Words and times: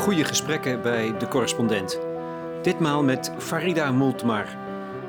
Goede 0.00 0.24
gesprekken 0.24 0.82
bij 0.82 1.18
de 1.18 1.28
correspondent. 1.28 2.00
Ditmaal 2.62 3.02
met 3.02 3.32
Farida 3.38 3.92
Moltmar. 3.92 4.46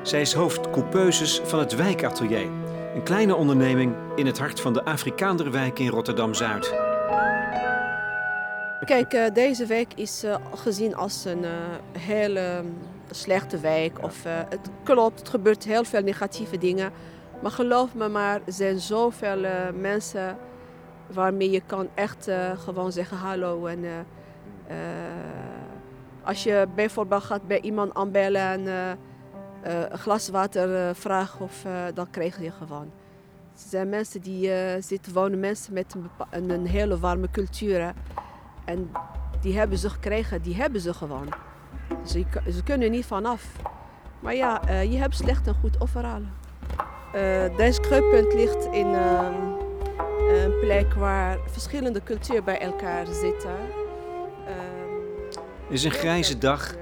Zij 0.01 0.21
is 0.21 0.33
hoofd 0.33 0.69
coupeuses 0.69 1.41
van 1.43 1.59
het 1.59 1.75
Wijkatelier. 1.75 2.49
Een 2.95 3.03
kleine 3.03 3.35
onderneming 3.35 3.95
in 4.15 4.25
het 4.25 4.39
hart 4.39 4.59
van 4.59 4.73
de 4.73 4.83
Afrikaanderwijk 4.83 5.79
in 5.79 5.87
Rotterdam-Zuid. 5.87 6.73
Kijk, 8.85 9.13
eh, 9.13 9.33
deze 9.33 9.65
wijk 9.65 9.93
is 9.95 10.23
eh, 10.23 10.35
gezien 10.55 10.95
als 10.95 11.25
een 11.25 11.43
eh, 11.43 11.51
hele 11.97 12.63
slechte 13.11 13.59
wijk. 13.59 14.03
Of, 14.03 14.23
het 14.23 14.69
klopt, 14.83 15.19
het 15.19 15.29
gebeurt 15.29 15.63
heel 15.63 15.83
veel 15.83 16.01
negatieve 16.01 16.57
dingen. 16.57 16.91
Maar 17.41 17.51
geloof 17.51 17.95
me 17.95 18.07
maar, 18.07 18.41
er 18.45 18.53
zijn 18.53 18.79
zoveel 18.79 19.45
mensen 19.79 20.37
waarmee 21.07 21.51
je 21.51 21.61
kan 21.65 21.89
echt 21.93 22.29
gewoon 22.57 22.91
zeggen 22.91 23.17
hallo. 23.17 23.65
En, 23.65 23.85
eh, 24.71 26.23
als 26.23 26.43
je 26.43 26.67
bijvoorbeeld 26.75 27.23
gaat 27.23 27.47
bij 27.47 27.61
iemand 27.61 27.93
aanbellen 27.93 28.41
en 28.41 28.67
eh, 28.67 29.91
een 29.91 29.97
glas 29.97 30.29
water 30.29 30.95
vragen, 30.95 31.39
of, 31.39 31.65
dan 31.93 32.09
krijg 32.09 32.41
je 32.41 32.51
gewoon. 32.51 32.91
Er 33.53 33.69
zijn 33.69 33.89
mensen 33.89 34.21
die 34.21 34.51
zitten 34.79 35.13
wonen, 35.13 35.39
mensen 35.39 35.73
met 35.73 35.95
een, 36.29 36.49
een, 36.49 36.67
hele 36.67 36.99
warme 36.99 37.29
cultuur. 37.31 37.93
En 38.65 38.91
die 39.41 39.57
hebben 39.57 39.77
ze 39.77 39.89
gekregen, 39.89 40.41
die 40.41 40.55
hebben 40.55 40.81
ze 40.81 40.93
gewoon. 40.93 41.29
Ze, 42.05 42.25
ze 42.51 42.63
kunnen 42.63 42.87
er 42.87 42.93
niet 42.93 43.05
vanaf. 43.05 43.45
Maar 44.19 44.35
ja, 44.35 44.61
je 44.69 44.97
hebt 44.97 45.15
slecht 45.15 45.47
en 45.47 45.55
goed 45.61 45.81
overal. 45.81 46.21
Eh 47.13 47.57
deze 47.57 48.27
ligt 48.35 48.65
in 48.65 48.93
ehm, 48.93 49.61
een 50.29 50.59
plek 50.59 50.93
waar 50.93 51.37
verschillende 51.45 52.03
culturen 52.03 52.43
bij 52.43 52.59
elkaar 52.59 53.05
zitten. 53.05 53.80
Het 55.71 55.79
is 55.79 55.85
een 55.85 55.91
grijze 55.91 56.37
dag, 56.37 56.75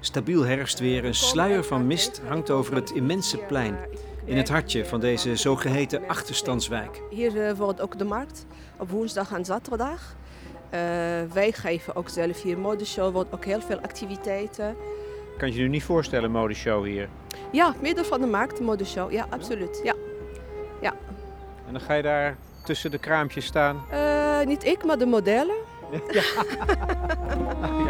stabiel 0.00 0.42
herfstweer, 0.42 1.04
een 1.04 1.14
sluier 1.14 1.64
van 1.64 1.86
mist 1.86 2.20
hangt 2.28 2.50
over 2.50 2.74
het 2.74 2.90
immense 2.90 3.36
plein 3.36 3.76
in 4.24 4.36
het 4.36 4.48
hartje 4.48 4.84
van 4.84 5.00
deze 5.00 5.36
zogeheten 5.36 6.08
achterstandswijk. 6.08 7.02
Hier 7.10 7.46
eh, 7.46 7.52
wordt 7.52 7.80
ook 7.80 7.98
de 7.98 8.04
markt 8.04 8.46
op 8.76 8.90
woensdag 8.90 9.32
en 9.32 9.44
zaterdag. 9.44 10.16
Eh, 10.70 10.80
wij 11.32 11.52
geven 11.52 11.96
ook 11.96 12.08
zelf 12.08 12.42
hier 12.42 12.58
modeshow, 12.58 13.12
wordt 13.12 13.32
ook 13.32 13.44
heel 13.44 13.60
veel 13.60 13.80
activiteiten. 13.80 14.76
Kan 15.38 15.48
je 15.48 15.54
je 15.54 15.60
nu 15.60 15.68
niet 15.68 15.84
voorstellen, 15.84 16.30
modeshow 16.30 16.84
hier. 16.84 17.08
Ja, 17.52 17.74
midden 17.80 18.04
van 18.04 18.20
de 18.20 18.26
markt, 18.26 18.60
modeshow. 18.60 19.12
Ja, 19.12 19.26
absoluut. 19.30 19.80
Ja. 19.84 19.94
En 21.66 21.72
dan 21.72 21.80
ga 21.80 21.94
je 21.94 22.02
daar 22.02 22.36
tussen 22.64 22.90
de 22.90 22.98
kraampjes 22.98 23.44
staan. 23.44 23.84
Eh, 23.90 24.46
niet 24.46 24.64
ik, 24.64 24.84
maar 24.84 24.98
de 24.98 25.06
modellen. 25.06 25.56
ja. 26.10 26.22
Ja. 27.84 27.84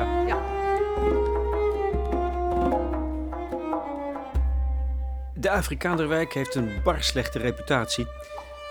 De 5.38 5.50
Afrikaanderwijk 5.50 6.34
heeft 6.34 6.54
een 6.54 6.70
bar 6.84 7.02
slechte 7.02 7.38
reputatie, 7.38 8.06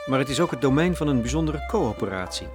maar 0.05 0.19
het 0.19 0.29
is 0.29 0.39
ook 0.39 0.51
het 0.51 0.61
domein 0.61 0.95
van 0.95 1.07
een 1.07 1.21
bijzondere 1.21 1.65
coöperatie. 1.67 2.47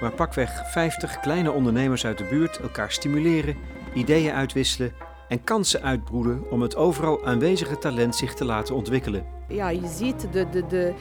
Waar 0.00 0.12
pakweg 0.12 0.70
50 0.70 1.20
kleine 1.20 1.52
ondernemers 1.52 2.06
uit 2.06 2.18
de 2.18 2.24
buurt 2.24 2.56
elkaar 2.56 2.92
stimuleren, 2.92 3.56
ideeën 3.94 4.32
uitwisselen 4.32 4.92
en 5.28 5.44
kansen 5.44 5.82
uitbroeden 5.82 6.50
om 6.50 6.62
het 6.62 6.76
overal 6.76 7.24
aanwezige 7.24 7.78
talent 7.78 8.16
zich 8.16 8.34
te 8.34 8.44
laten 8.44 8.74
ontwikkelen. 8.74 9.26
Ja, 9.48 9.68
je 9.68 9.88
ziet 9.88 10.32
de, 10.32 10.48
de, 10.48 10.66
de, 10.66 10.94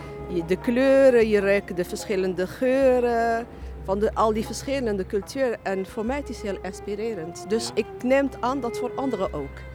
de 0.48 0.58
kleuren, 0.58 1.30
je 1.30 1.40
ruikt 1.40 1.76
de 1.76 1.86
verschillende 1.86 2.48
geuren 2.48 3.48
van 3.84 4.00
de, 4.00 4.14
al 4.14 4.34
die 4.34 4.46
verschillende 4.46 5.06
culturen. 5.06 5.60
En 5.64 5.86
voor 5.86 6.06
mij 6.06 6.18
het 6.18 6.30
is 6.30 6.42
heel 6.42 6.58
inspirerend. 6.62 7.50
Dus 7.50 7.72
ik 7.74 7.86
neem 8.04 8.26
het 8.26 8.42
aan 8.42 8.60
dat 8.60 8.78
voor 8.78 8.92
anderen 8.96 9.34
ook. 9.34 9.69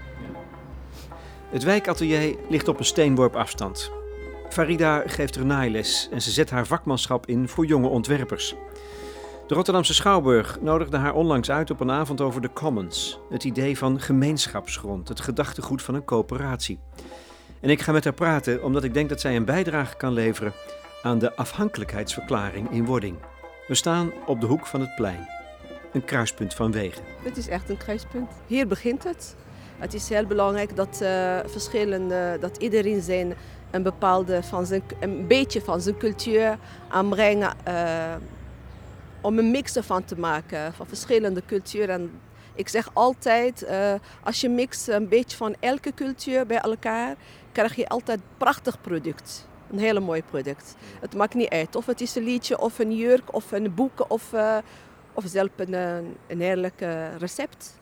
Het 1.55 1.63
wijkatelier 1.63 2.37
ligt 2.49 2.69
op 2.69 2.79
een 2.79 2.85
steenworp 2.85 3.37
afstand. 3.37 3.91
Farida 4.49 5.03
geeft 5.07 5.37
er 5.37 5.47
naailes 5.47 6.09
en 6.13 6.23
ze 6.23 6.31
zet 6.31 6.51
haar 6.51 6.67
vakmanschap 6.67 7.27
in 7.27 7.49
voor 7.49 7.67
jonge 7.67 7.89
ontwerpers. 7.89 8.55
De 9.47 9.55
Rotterdamse 9.55 9.95
Schouwburg 9.95 10.61
nodigde 10.61 10.97
haar 10.97 11.15
onlangs 11.15 11.51
uit 11.51 11.71
op 11.71 11.81
een 11.81 11.91
avond 11.91 12.21
over 12.21 12.41
de 12.41 12.53
commons. 12.53 13.19
Het 13.31 13.45
idee 13.45 13.79
van 13.79 14.01
gemeenschapsgrond, 14.01 15.09
het 15.09 15.21
gedachtegoed 15.21 15.83
van 15.83 15.95
een 15.95 16.05
coöperatie. 16.05 16.79
En 17.61 17.71
ik 17.71 17.81
ga 17.81 17.93
met 17.93 18.05
haar 18.05 18.13
praten 18.13 18.63
omdat 18.63 18.85
ik 18.85 18.95
denk 18.95 19.09
dat 19.09 19.21
zij 19.21 19.37
een 19.37 19.45
bijdrage 19.45 19.97
kan 19.97 20.13
leveren 20.13 20.53
aan 21.03 21.19
de 21.19 21.37
afhankelijkheidsverklaring 21.37 22.71
in 22.71 22.85
wording. 22.85 23.17
We 23.67 23.75
staan 23.75 24.13
op 24.27 24.41
de 24.41 24.47
hoek 24.47 24.67
van 24.67 24.81
het 24.81 24.95
plein. 24.95 25.29
Een 25.93 26.05
kruispunt 26.05 26.55
van 26.55 26.73
wegen. 26.73 27.03
Het 27.23 27.37
is 27.37 27.49
echt 27.49 27.71
een 27.71 27.77
kruispunt. 27.77 28.31
Hier 28.47 28.67
begint 28.67 29.05
het. 29.05 29.37
Het 29.85 29.95
is 29.95 30.09
heel 30.09 30.27
belangrijk 30.27 30.77
dat 30.77 31.01
eh, 31.01 31.39
verschillende, 31.47 32.37
dat 32.41 32.57
iedereen 32.57 33.03
zijn 33.03 33.35
een 33.71 33.83
bepaalde 33.83 34.43
van 34.43 34.67
zijn, 34.67 34.83
een 35.01 35.27
beetje 35.27 35.61
van 35.61 35.81
zijn 35.81 35.97
cultuur 35.97 36.59
aanbrengen. 36.89 37.53
eh, 37.65 38.15
om 39.21 39.39
een 39.39 39.51
mix 39.51 39.77
ervan 39.77 40.05
te 40.05 40.19
maken 40.19 40.73
van 40.75 40.87
verschillende 40.87 41.43
culturen. 41.47 41.89
En 41.95 42.11
ik 42.55 42.69
zeg 42.69 42.91
altijd, 42.93 43.63
eh, 43.63 43.95
als 44.23 44.41
je 44.41 44.49
mixt 44.49 44.89
een 44.89 45.09
beetje 45.09 45.37
van 45.37 45.55
elke 45.61 45.95
cultuur 45.95 46.47
bij 46.47 46.59
elkaar, 46.59 47.15
krijg 47.53 47.75
je 47.77 47.89
altijd 47.89 48.19
een 48.19 48.37
prachtig 48.37 48.81
product. 48.81 49.47
Een 49.71 49.79
hele 49.79 50.01
mooi 50.01 50.23
product. 50.23 50.75
Het 51.01 51.15
maakt 51.15 51.35
niet 51.35 51.51
uit 51.51 51.77
of 51.77 51.87
het 51.87 52.01
is 52.01 52.15
een 52.15 52.25
liedje 52.25 52.59
of 52.59 52.79
een 52.79 52.97
jurk 52.97 53.35
of 53.35 53.53
een 53.53 53.75
boek 53.75 54.05
of, 54.09 54.33
eh, 54.33 54.57
of 55.13 55.25
zelfs 55.27 55.53
een, 55.57 55.75
een 56.27 56.41
heerlijk 56.41 56.85
recept. 57.19 57.79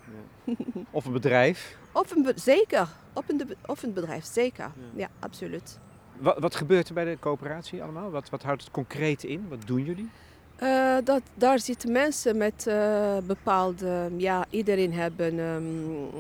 Of 0.91 1.05
een 1.05 1.13
bedrijf. 1.13 1.81
Of 1.93 2.11
een 2.11 2.33
zeker, 2.35 2.89
op 3.13 3.25
een, 3.29 3.37
de- 3.37 3.57
of 3.67 3.83
een 3.83 3.93
bedrijf, 3.93 4.25
zeker. 4.25 4.71
Ja, 4.95 5.09
absoluut. 5.19 5.79
Wat, 6.19 6.39
wat 6.39 6.55
gebeurt 6.55 6.89
er 6.89 6.95
bij 6.95 7.05
de 7.05 7.17
coöperatie 7.21 7.83
allemaal? 7.83 8.11
Wat, 8.11 8.31
wat 8.31 8.43
houdt 8.43 8.63
het 8.63 8.71
concreet 8.71 9.25
in? 9.25 9.47
Wat 9.49 9.59
doen 9.67 9.85
jullie? 9.85 10.11
Eh, 10.57 10.97
dat, 11.05 11.23
daar 11.35 11.59
zitten 11.59 11.93
mensen 11.93 12.37
met 12.37 12.67
eh, 12.67 13.17
bepaalde, 13.27 14.11
ja, 14.17 14.45
iedereen 14.51 14.93
hebben 14.93 15.39
ehm, 15.39 15.65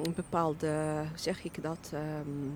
een 0.06 0.12
bepaalde, 0.16 0.66
hoe 1.09 1.19
zeg 1.19 1.44
ik 1.44 1.62
dat, 1.62 1.91
ehm, 1.93 2.49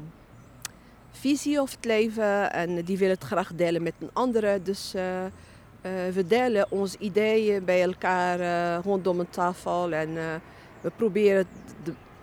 visie 1.10 1.60
over 1.60 1.74
het 1.76 1.84
leven 1.84 2.52
en 2.52 2.82
die 2.84 2.98
willen 2.98 3.14
het 3.14 3.24
graag 3.24 3.52
delen 3.54 3.82
met 3.82 3.92
een 4.00 4.10
andere. 4.12 4.62
Dus 4.62 4.94
eh, 4.94 5.24
eh, 5.24 5.30
we 6.12 6.26
delen 6.26 6.66
onze 6.70 6.98
ideeën 6.98 7.64
bij 7.64 7.82
elkaar 7.82 8.40
eh, 8.40 8.84
rondom 8.84 9.20
een 9.20 9.30
tafel 9.30 9.92
en 9.92 10.08
eh, 10.18 10.24
we 10.80 10.90
proberen 10.96 11.46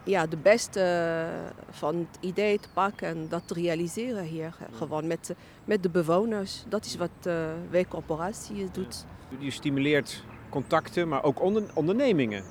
ja, 0.03 0.25
de 0.27 0.37
beste 0.37 1.25
van 1.69 1.95
het 1.95 2.17
idee 2.19 2.59
te 2.59 2.67
pakken 2.73 3.07
en 3.07 3.25
dat 3.29 3.47
te 3.47 3.53
realiseren 3.53 4.23
hier. 4.23 4.51
ge- 4.53 4.75
Gewoon 4.77 5.07
met, 5.07 5.25
de- 5.25 5.35
met 5.65 5.83
de 5.83 5.89
bewoners. 5.89 6.63
Dat 6.69 6.85
is 6.85 6.95
wat 6.95 7.09
uh, 7.27 7.33
wijkcorporatie 7.69 8.69
doet. 8.71 9.05
Je 9.39 9.51
stimuleert 9.51 10.23
contacten, 10.49 11.07
maar 11.07 11.23
ook 11.23 11.41
onder, 11.41 11.63
ondernemingen. 11.73 12.43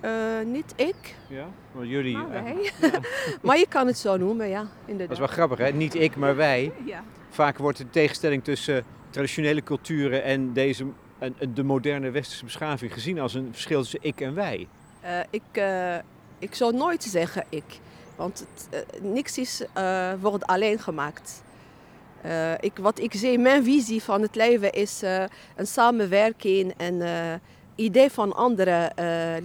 Eh, 0.00 0.12
niet 0.44 0.72
ik, 0.76 1.14
Ja? 1.28 1.46
Jullie. 1.82 2.16
maar 2.16 2.30
eh, 2.34 2.42
wij. 2.42 2.72
ja. 2.80 2.90
maar 3.42 3.58
je 3.58 3.66
kan 3.68 3.86
het 3.86 3.98
zo 3.98 4.16
noemen, 4.16 4.48
ja, 4.48 4.60
Dat 4.60 4.68
inderdaad. 4.84 5.12
is 5.12 5.18
wel 5.18 5.28
grappig, 5.28 5.58
hè? 5.58 5.70
Niet 5.70 5.94
ik, 5.94 6.16
maar 6.16 6.36
wij. 6.36 6.72
Ja. 6.84 7.04
Vaak 7.30 7.58
wordt 7.58 7.78
de 7.78 7.90
tegenstelling 7.90 8.44
tussen 8.44 8.84
traditionele 9.10 9.62
culturen 9.62 10.22
en 10.22 10.52
deze, 10.52 10.86
en 11.18 11.34
de 11.54 11.62
moderne 11.62 12.10
westerse 12.10 12.44
beschaving 12.44 12.92
gezien 12.92 13.20
als 13.20 13.34
een 13.34 13.48
verschil 13.52 13.80
tussen 13.80 13.98
ik 14.02 14.20
en 14.20 14.34
wij. 14.34 14.68
Eh, 15.06 15.20
ik, 15.30 15.42
eh, 15.52 15.96
ik 16.38 16.54
zou 16.54 16.74
nooit 16.74 17.02
zeggen 17.02 17.44
ik, 17.48 17.80
want 18.16 18.38
het, 18.38 18.68
eh, 18.70 19.00
niks 19.02 19.38
is, 19.38 19.62
wordt 20.20 20.46
alleen 20.46 20.78
gemaakt. 20.78 21.44
Ik, 22.60 22.78
wat 22.78 22.98
ik 22.98 23.14
zie, 23.14 23.38
mijn 23.38 23.64
visie 23.64 24.02
van 24.02 24.22
het 24.22 24.34
leven 24.34 24.72
is 24.72 25.02
een 25.56 25.66
samenwerking 25.66 26.74
en 26.76 27.02
eh, 27.02 27.34
idee 27.74 28.10
van 28.10 28.34
anderen, 28.34 28.92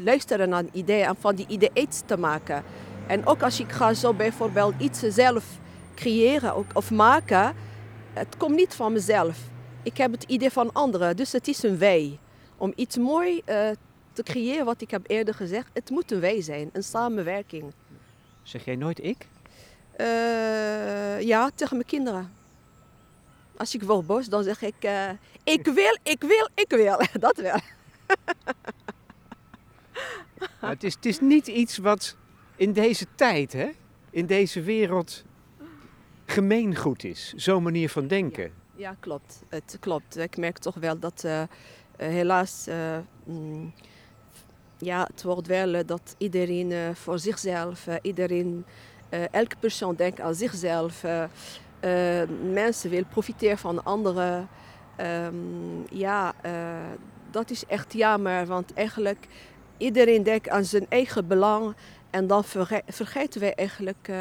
luisteren 0.04 0.50
naar 0.50 0.60
een 0.60 0.70
idee 0.74 1.04
en 1.04 1.16
van 1.20 1.36
die 1.36 1.46
idee 1.48 1.70
iets 1.74 2.02
te 2.06 2.18
maken. 2.18 2.64
En 3.08 3.26
ook 3.26 3.42
als 3.42 3.60
ik 3.60 3.72
ga 3.72 3.94
zo 3.94 4.14
bijvoorbeeld 4.14 4.74
iets 4.78 5.00
zelf 5.00 5.46
creëren 5.96 6.66
of 6.74 6.92
maken, 6.92 7.56
het 8.14 8.38
komt 8.38 8.56
niet 8.56 8.74
van 8.74 8.94
mezelf. 8.94 9.38
Ik 9.84 9.98
heb 9.98 10.12
het 10.12 10.24
idee 10.24 10.52
van 10.52 10.74
anderen, 10.74 11.16
dus 11.16 11.32
het 11.32 11.48
is 11.48 11.64
een 11.64 11.78
wij. 11.78 12.20
Om 12.58 12.74
iets 12.76 12.98
mooi 12.98 13.42
eh, 13.46 13.70
te 14.14 14.24
creëren, 14.24 14.66
wat 14.66 14.82
ik 14.82 14.92
heb 14.92 15.10
eerder 15.10 15.34
gezegd, 15.34 15.70
het 15.74 15.90
moet 15.90 16.12
een 16.12 16.20
wij 16.20 16.42
zijn, 16.42 16.70
een 16.74 16.84
samenwerking. 16.84 17.74
Zeg 18.44 18.66
jij 18.66 18.76
nooit 18.76 19.04
ik? 19.04 19.28
Eh, 19.92 21.22
ja, 21.22 21.52
tegen 21.56 21.76
mijn 21.76 21.88
kinderen. 21.88 22.32
Als 23.58 23.76
ik 23.76 23.84
word 23.84 24.06
boos, 24.06 24.28
dan 24.28 24.44
zeg 24.44 24.62
ik, 24.62 24.76
eh, 24.80 25.10
ik 25.44 25.66
wil, 25.66 25.98
ik 26.04 26.22
wil, 26.22 26.50
ik 26.54 26.70
wil. 26.70 26.98
Dat 27.20 27.38
wel. 27.38 27.60
Het, 30.60 30.84
is, 30.84 30.94
het 30.94 31.06
is 31.06 31.20
niet 31.20 31.48
iets 31.48 31.78
wat 31.78 32.16
in 32.56 32.74
deze 32.74 33.06
tijd, 33.16 33.54
hè? 33.54 33.70
in 34.10 34.26
deze 34.26 34.62
wereld, 34.62 35.24
gemeengoed 36.26 37.04
is. 37.04 37.34
Zo'n 37.36 37.64
manier 37.64 37.90
van 37.90 38.08
denken. 38.08 38.52
Ja, 38.76 38.96
klopt. 39.00 39.44
Het 39.50 39.78
klopt. 39.80 40.18
Ik 40.18 40.38
merk 40.38 40.58
toch 40.58 40.76
wel 40.76 41.00
dat 41.00 41.24
eh, 41.24 41.44
helaas 41.98 42.68
mm, 43.24 43.74
ja, 44.82 45.08
het 45.12 45.24
wordt 45.24 45.48
wel 45.48 45.74
eh, 45.74 45.82
dat 45.86 46.16
iedereen 46.18 46.72
eh, 46.72 46.80
voor 46.94 47.20
zichzelf, 47.20 47.88
eh, 47.88 47.96
iedereen, 48.02 48.66
elke 49.32 49.56
persoon 49.60 49.96
denkt 49.96 50.20
aan 50.20 50.36
zichzelf. 50.36 51.04
mensen 52.52 52.90
willen 52.90 53.08
profiteren 53.08 53.58
van 53.58 53.84
anderen. 53.84 54.48
Ehm, 54.96 55.36
ja, 55.90 56.34
dat 57.32 57.50
is 57.50 57.66
echt 57.66 57.94
jammer, 57.94 58.46
want 58.46 58.74
eigenlijk 58.74 59.28
iedereen 59.78 60.24
denkt 60.24 60.50
aan 60.50 60.66
zijn 60.66 60.86
eigen 60.90 61.28
belang 61.28 61.76
en 62.10 62.28
dan 62.28 62.44
verge- 62.44 62.84
vergeten 62.88 63.42
wij 63.42 63.54
eigenlijk 63.56 64.12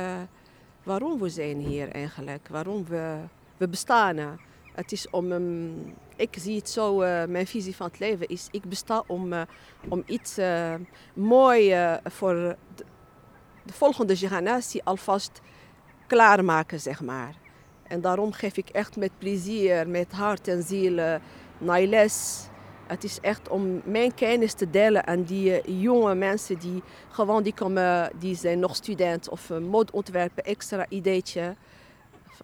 waarom 0.83 1.19
we 1.21 1.29
zijn 1.29 1.59
hier 1.59 1.89
eigenlijk, 1.89 2.49
waarom 2.49 2.85
we, 2.85 3.17
we 3.57 3.69
bestaan. 3.69 4.39
Het 4.75 4.93
is 4.93 5.11
om, 5.11 5.33
ehm, 5.33 5.69
ik 6.17 6.37
zie 6.39 6.57
het 6.57 6.71
zo, 6.71 7.01
eh, 7.01 7.25
mijn 7.29 7.47
visie 7.47 7.77
van 7.77 7.87
het 7.87 7.99
leven 7.99 8.29
is, 8.29 8.49
ik 8.51 8.65
besta 8.65 9.03
om, 9.07 9.33
eh, 9.33 9.43
om 9.89 10.03
iets 10.07 10.39
uh, 10.39 10.75
moois 11.15 11.67
uh, 11.67 11.95
voor 12.05 12.35
de, 12.35 12.57
de, 13.65 13.73
volgende 13.73 14.17
generatie 14.17 14.85
alvast 14.85 15.41
klaarmaken, 16.07 16.81
zeg 16.81 17.01
maar. 17.01 17.35
En 17.83 18.01
daarom 18.01 18.33
geef 18.33 18.57
ik 18.57 18.69
echt 18.69 18.97
met 18.97 19.11
plezier, 19.19 19.89
met 19.89 20.13
hart 20.13 20.49
en 20.49 20.63
ziel 20.63 21.19
naar 21.59 21.81
les. 21.81 22.47
Het 22.87 23.05
is 23.05 23.21
echt 23.21 23.49
om 23.49 23.81
mijn 23.85 24.15
kennis 24.15 24.53
te 24.53 24.71
delen 24.71 25.07
aan 25.07 25.23
die 25.23 25.79
jonge 25.81 26.15
mensen 26.15 26.59
die 26.59 26.83
gewoon 27.09 27.43
die 27.43 27.55
komen, 27.55 28.11
die 28.19 28.37
zijn 28.37 28.59
nog 28.59 28.77
student 28.77 29.29
of 29.29 29.51
modeontwerpen, 29.51 30.45
extra 30.45 30.87
ideetje. 30.89 31.57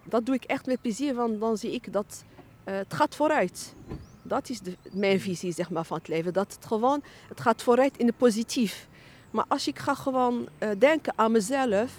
Dat 0.03 0.25
doe 0.25 0.35
ik 0.35 0.43
echt 0.43 0.65
met 0.65 0.81
plezier, 0.81 1.15
want 1.15 1.39
dan 1.39 1.57
zie 1.57 1.71
ik 1.71 1.93
dat 1.93 2.23
het 2.63 2.93
gaat 2.93 3.15
vooruit. 3.15 3.73
Dat 4.21 4.49
is 4.49 4.59
de, 4.59 4.77
mijn 4.91 5.19
visie 5.19 5.51
zeg 5.51 5.69
maar, 5.69 5.85
van 5.85 5.97
het 5.97 6.07
leven. 6.07 6.33
Dat 6.33 6.53
het 6.53 6.65
gewoon, 6.65 7.03
het 7.27 7.41
gaat 7.41 7.63
vooruit 7.63 7.97
in 7.97 8.05
de 8.05 8.13
positief. 8.17 8.87
Maar 9.31 9.45
als 9.47 9.67
ik 9.67 9.79
ga 9.79 9.93
gewoon 9.93 10.47
uh, 10.59 10.69
denken 10.77 11.13
aan 11.15 11.31
mezelf, 11.31 11.91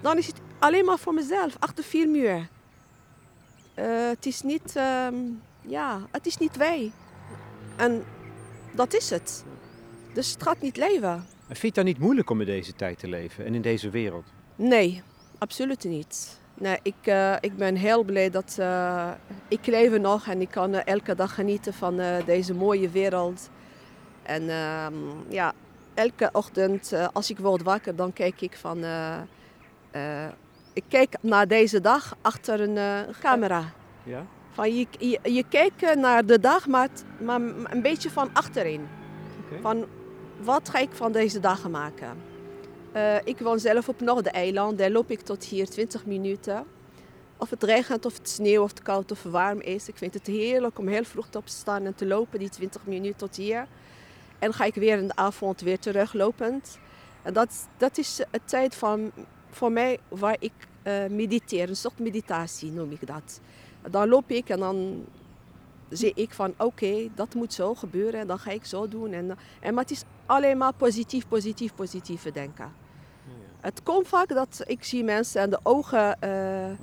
dan 0.00 0.18
is 0.18 0.26
het 0.26 0.40
alleen 0.58 0.84
maar 0.84 0.98
voor 0.98 1.14
mezelf, 1.14 1.56
achter 1.58 1.84
vier 1.84 2.08
muur. 2.08 2.48
Uh, 3.74 4.08
het 4.08 4.26
is 4.26 4.42
niet, 4.42 4.76
um, 5.06 5.42
ja, 5.60 6.06
het 6.10 6.26
is 6.26 6.36
niet 6.36 6.56
wij. 6.56 6.92
En 7.76 8.04
dat 8.72 8.94
is 8.94 9.10
het. 9.10 9.44
Dus 10.14 10.32
het 10.32 10.42
gaat 10.42 10.60
niet 10.60 10.76
leven. 10.76 11.12
En 11.12 11.24
vind 11.46 11.60
je 11.60 11.66
het 11.66 11.74
dan 11.74 11.84
niet 11.84 11.98
moeilijk 11.98 12.30
om 12.30 12.40
in 12.40 12.46
deze 12.46 12.74
tijd 12.74 12.98
te 12.98 13.08
leven 13.08 13.44
en 13.44 13.54
in 13.54 13.62
deze 13.62 13.90
wereld? 13.90 14.24
Nee, 14.56 15.02
absoluut 15.38 15.84
niet. 15.84 16.40
Nee, 16.62 16.78
ik, 16.82 16.94
uh, 17.04 17.34
ik 17.40 17.56
ben 17.56 17.74
heel 17.74 18.02
blij 18.02 18.30
dat 18.30 18.56
uh, 18.60 19.10
ik 19.48 19.66
leef 19.66 19.98
nog 19.98 20.26
en 20.26 20.40
ik 20.40 20.50
kan 20.50 20.74
uh, 20.74 20.80
elke 20.84 21.14
dag 21.14 21.34
genieten 21.34 21.74
van 21.74 22.00
deze 22.26 22.54
mooie 22.54 22.90
wereld. 22.90 23.50
En 24.22 24.48
ehm, 24.48 24.94
ja, 25.28 25.52
elke 25.94 26.28
ochtend 26.32 26.92
als 27.12 27.30
ik 27.30 27.38
word 27.38 27.62
wakker, 27.62 27.96
dan 27.96 28.12
kijk 28.12 28.40
ik 28.40 28.56
van... 28.56 28.84
ik 30.72 30.84
kijk 30.88 31.16
naar 31.20 31.48
deze 31.48 31.80
dag 31.80 32.16
achter 32.20 32.60
een 32.60 32.78
camera. 33.20 33.64
Ja? 34.02 34.24
Van 34.52 34.76
je, 34.76 34.86
je, 34.98 35.18
je 35.22 35.44
kijkt 35.48 35.94
naar 35.94 36.26
de 36.26 36.40
dag, 36.40 36.66
maar, 36.66 36.88
maar 37.20 37.40
een 37.70 37.82
beetje 37.82 38.10
van 38.10 38.30
achterin. 38.32 38.88
Okay. 39.46 39.60
Van 39.60 39.86
wat 40.40 40.68
ga 40.68 40.78
ik 40.78 40.90
van 40.92 41.12
deze 41.12 41.40
dag 41.40 41.68
maken? 41.68 42.31
Uh, 42.96 43.16
ik 43.24 43.38
woon 43.38 43.58
zelf 43.58 43.88
op 43.88 44.00
Noord-eiland, 44.00 44.78
daar 44.78 44.90
loop 44.90 45.10
ik 45.10 45.20
tot 45.20 45.44
hier 45.44 45.68
20 45.68 46.06
minuten. 46.06 46.64
Of 47.36 47.50
het 47.50 47.62
regent, 47.62 48.06
of 48.06 48.16
het 48.18 48.28
sneeuw, 48.28 48.62
of 48.62 48.70
het 48.70 48.82
koud 48.82 49.10
of 49.10 49.22
warm 49.22 49.60
is. 49.60 49.88
Ik 49.88 49.96
vind 49.96 50.14
het 50.14 50.26
heerlijk 50.26 50.78
om 50.78 50.88
heel 50.88 51.04
vroeg 51.04 51.26
op 51.34 51.46
te 51.46 51.52
staan 51.52 51.84
en 51.84 51.94
te 51.94 52.06
lopen, 52.06 52.38
die 52.38 52.48
20 52.48 52.86
minuten 52.86 53.16
tot 53.16 53.36
hier. 53.36 53.66
En 54.38 54.52
ga 54.52 54.64
ik 54.64 54.74
weer 54.74 54.98
in 54.98 55.06
de 55.06 55.16
avond 55.16 55.60
weer 55.60 55.78
teruglopend. 55.78 56.78
En 57.22 57.32
dat, 57.32 57.68
dat 57.76 57.98
is 57.98 58.20
het 58.30 58.48
tijd 58.48 58.74
van, 58.74 59.12
voor 59.50 59.72
mij 59.72 59.98
waar 60.08 60.36
ik 60.38 60.52
uh, 60.84 61.06
mediteer, 61.06 61.68
een 61.68 61.76
soort 61.76 61.98
meditatie 61.98 62.70
noem 62.70 62.90
ik 62.90 63.06
dat. 63.06 63.40
Dan 63.90 64.08
loop 64.08 64.30
ik 64.30 64.48
en 64.48 64.58
dan 64.58 65.04
zie 65.88 66.12
ik 66.14 66.32
van 66.32 66.54
oké, 66.58 67.08
dat 67.14 67.34
moet 67.34 67.52
zo 67.52 67.74
gebeuren 67.74 68.20
en 68.20 68.26
dan 68.26 68.38
ga 68.38 68.50
ik 68.50 68.64
zo 68.64 68.88
doen. 68.88 69.12
En, 69.12 69.38
en, 69.60 69.74
maar 69.74 69.82
het 69.82 69.92
is 69.92 70.04
alleen 70.26 70.58
maar 70.58 70.72
positief, 70.72 71.28
positief, 71.28 71.74
positief 71.74 72.22
denken. 72.22 72.81
Het 73.62 73.82
komt 73.82 74.08
vaak 74.08 74.28
dat 74.28 74.62
ik 74.66 74.84
zie 74.84 75.04
mensen 75.04 75.42
aan 75.42 75.50
de 75.50 75.60
ogen 75.62 76.16
uh, 76.24 76.68
uh, 76.68 76.74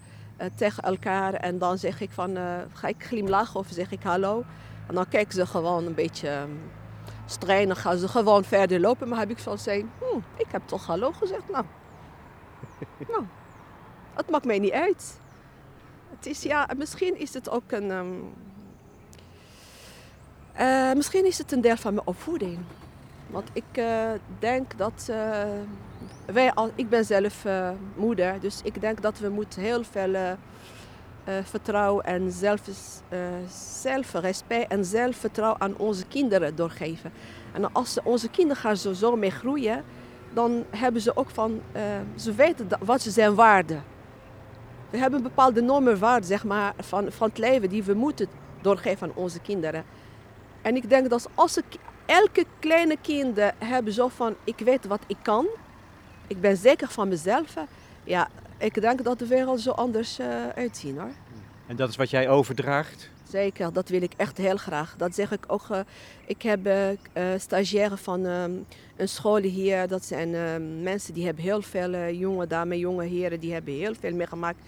tegen 0.55 0.83
elkaar 0.83 1.33
en 1.33 1.57
dan 1.57 1.77
zeg 1.77 2.01
ik 2.01 2.11
van 2.11 2.37
uh, 2.37 2.57
ga 2.73 2.87
ik 2.87 3.03
glimlachen 3.03 3.59
of 3.59 3.67
zeg 3.69 3.91
ik 3.91 4.03
hallo. 4.03 4.43
En 4.87 4.95
dan 4.95 5.07
kijken 5.07 5.33
ze 5.33 5.45
gewoon 5.45 5.85
een 5.85 5.93
beetje 5.93 6.47
streng, 7.25 7.67
dan 7.67 7.75
gaan 7.75 7.97
ze 7.97 8.07
gewoon 8.07 8.43
verder 8.43 8.79
lopen. 8.79 9.07
Maar 9.07 9.19
heb 9.19 9.29
ik 9.29 9.39
zo 9.39 9.55
zeggen, 9.55 9.91
hm, 9.99 10.19
ik 10.37 10.45
heb 10.51 10.61
toch 10.65 10.85
hallo 10.85 11.11
gezegd. 11.11 11.49
Nou, 11.49 11.65
nou, 13.11 13.23
het 14.13 14.29
maakt 14.29 14.45
mij 14.45 14.59
niet 14.59 14.73
uit. 14.73 15.19
Het 16.09 16.25
is 16.25 16.41
ja, 16.41 16.69
misschien 16.77 17.19
is 17.19 17.33
het 17.33 17.49
ook 17.49 17.71
een. 17.71 17.91
Um, 17.91 18.33
uh, 20.59 20.93
misschien 20.93 21.25
is 21.25 21.37
het 21.37 21.51
een 21.51 21.61
deel 21.61 21.77
van 21.77 21.93
mijn 21.93 22.07
opvoeding. 22.07 22.59
Want 23.29 23.49
ik 23.53 23.63
uh, 23.73 24.11
denk 24.39 24.77
dat 24.77 25.07
uh, 25.09 25.43
wij, 26.25 26.53
al, 26.53 26.71
ik 26.75 26.89
ben 26.89 27.05
zelf 27.05 27.45
moeder, 27.95 28.39
dus 28.39 28.61
ik 28.63 28.81
denk 28.81 29.01
dat 29.01 29.19
we 29.19 29.29
moeten 29.29 29.61
heel 29.61 29.83
veel 29.83 30.37
vertrouwen 31.43 32.05
en 32.05 32.31
zelf, 32.31 32.61
zelfrespect 33.81 34.71
en 34.71 34.85
zelfvertrouwen 34.85 35.61
aan 35.61 35.77
onze 35.77 36.05
kinderen 36.05 36.55
doorgeven. 36.55 37.11
En 37.53 37.73
als 37.73 37.93
ze, 37.93 38.01
onze 38.03 38.29
kinderen 38.29 38.61
gaan 38.61 38.77
zo, 38.77 38.93
zo 38.93 39.15
mee 39.15 39.31
groeien, 39.31 39.83
dan 40.33 40.63
hebben 40.69 41.01
ze 41.01 41.15
ook 41.15 41.29
van, 41.29 41.61
ze 42.15 42.33
weten 42.33 42.67
wat 42.79 43.01
ze 43.01 43.11
zijn 43.11 43.35
waarden. 43.35 43.83
We 44.89 44.97
hebben 44.97 45.23
bepaalde 45.23 45.61
normen 45.61 45.99
waarden 45.99 46.27
zeg 46.27 46.43
maar, 46.43 46.73
van, 46.77 47.11
van 47.11 47.27
het 47.27 47.37
leven 47.37 47.69
die 47.69 47.83
we 47.83 47.93
moeten 47.93 48.27
doorgeven 48.61 49.07
aan 49.07 49.15
onze 49.15 49.39
kinderen. 49.39 49.83
En 50.61 50.75
ik 50.75 50.89
denk 50.89 51.09
dat 51.09 51.29
als 51.35 51.57
ik, 51.57 51.65
elke 52.09 52.45
kleine 52.59 52.97
kind 53.01 53.39
hebben 53.57 53.93
zo 53.93 54.07
van, 54.07 54.35
ik 54.43 54.59
weet 54.59 54.85
wat 54.85 55.01
ik 55.07 55.17
kan, 55.21 55.45
ik 56.27 56.41
ben 56.41 56.57
zeker 56.57 56.87
van 56.87 57.07
mezelf. 57.07 57.53
Ja, 58.03 58.29
ik 58.57 58.81
denk 58.81 59.03
dat 59.03 59.19
de 59.19 59.27
wereld 59.27 59.61
zo 59.61 59.71
anders 59.71 60.19
uh, 60.19 60.27
uitziet 60.55 60.97
hoor. 60.97 61.11
En 61.67 61.75
dat 61.75 61.89
is 61.89 61.95
wat 61.95 62.09
jij 62.09 62.29
overdraagt? 62.29 63.09
Zeker, 63.29 63.73
dat 63.73 63.89
wil 63.89 64.01
ik 64.01 64.13
echt 64.17 64.37
heel 64.37 64.57
graag. 64.57 64.95
Dat 64.97 65.15
zeg 65.15 65.31
ik 65.31 65.43
ook. 65.47 65.67
Uh, 65.71 65.79
ik 66.25 66.41
heb 66.41 66.67
uh, 66.67 66.83
stagiairen 67.37 67.97
van 67.97 68.25
um, 68.25 68.65
een 68.95 69.09
school 69.09 69.41
hier. 69.41 69.87
Dat 69.87 70.05
zijn 70.05 70.29
uh, 70.29 70.83
mensen 70.83 71.13
die 71.13 71.25
hebben 71.25 71.43
heel 71.43 71.61
veel 71.61 72.09
jonge 72.09 72.47
dames, 72.47 72.77
jonge 72.77 73.05
heren, 73.05 73.39
die 73.39 73.53
hebben 73.53 73.73
heel 73.73 73.95
veel 73.99 74.13
meegemaakt 74.13 74.59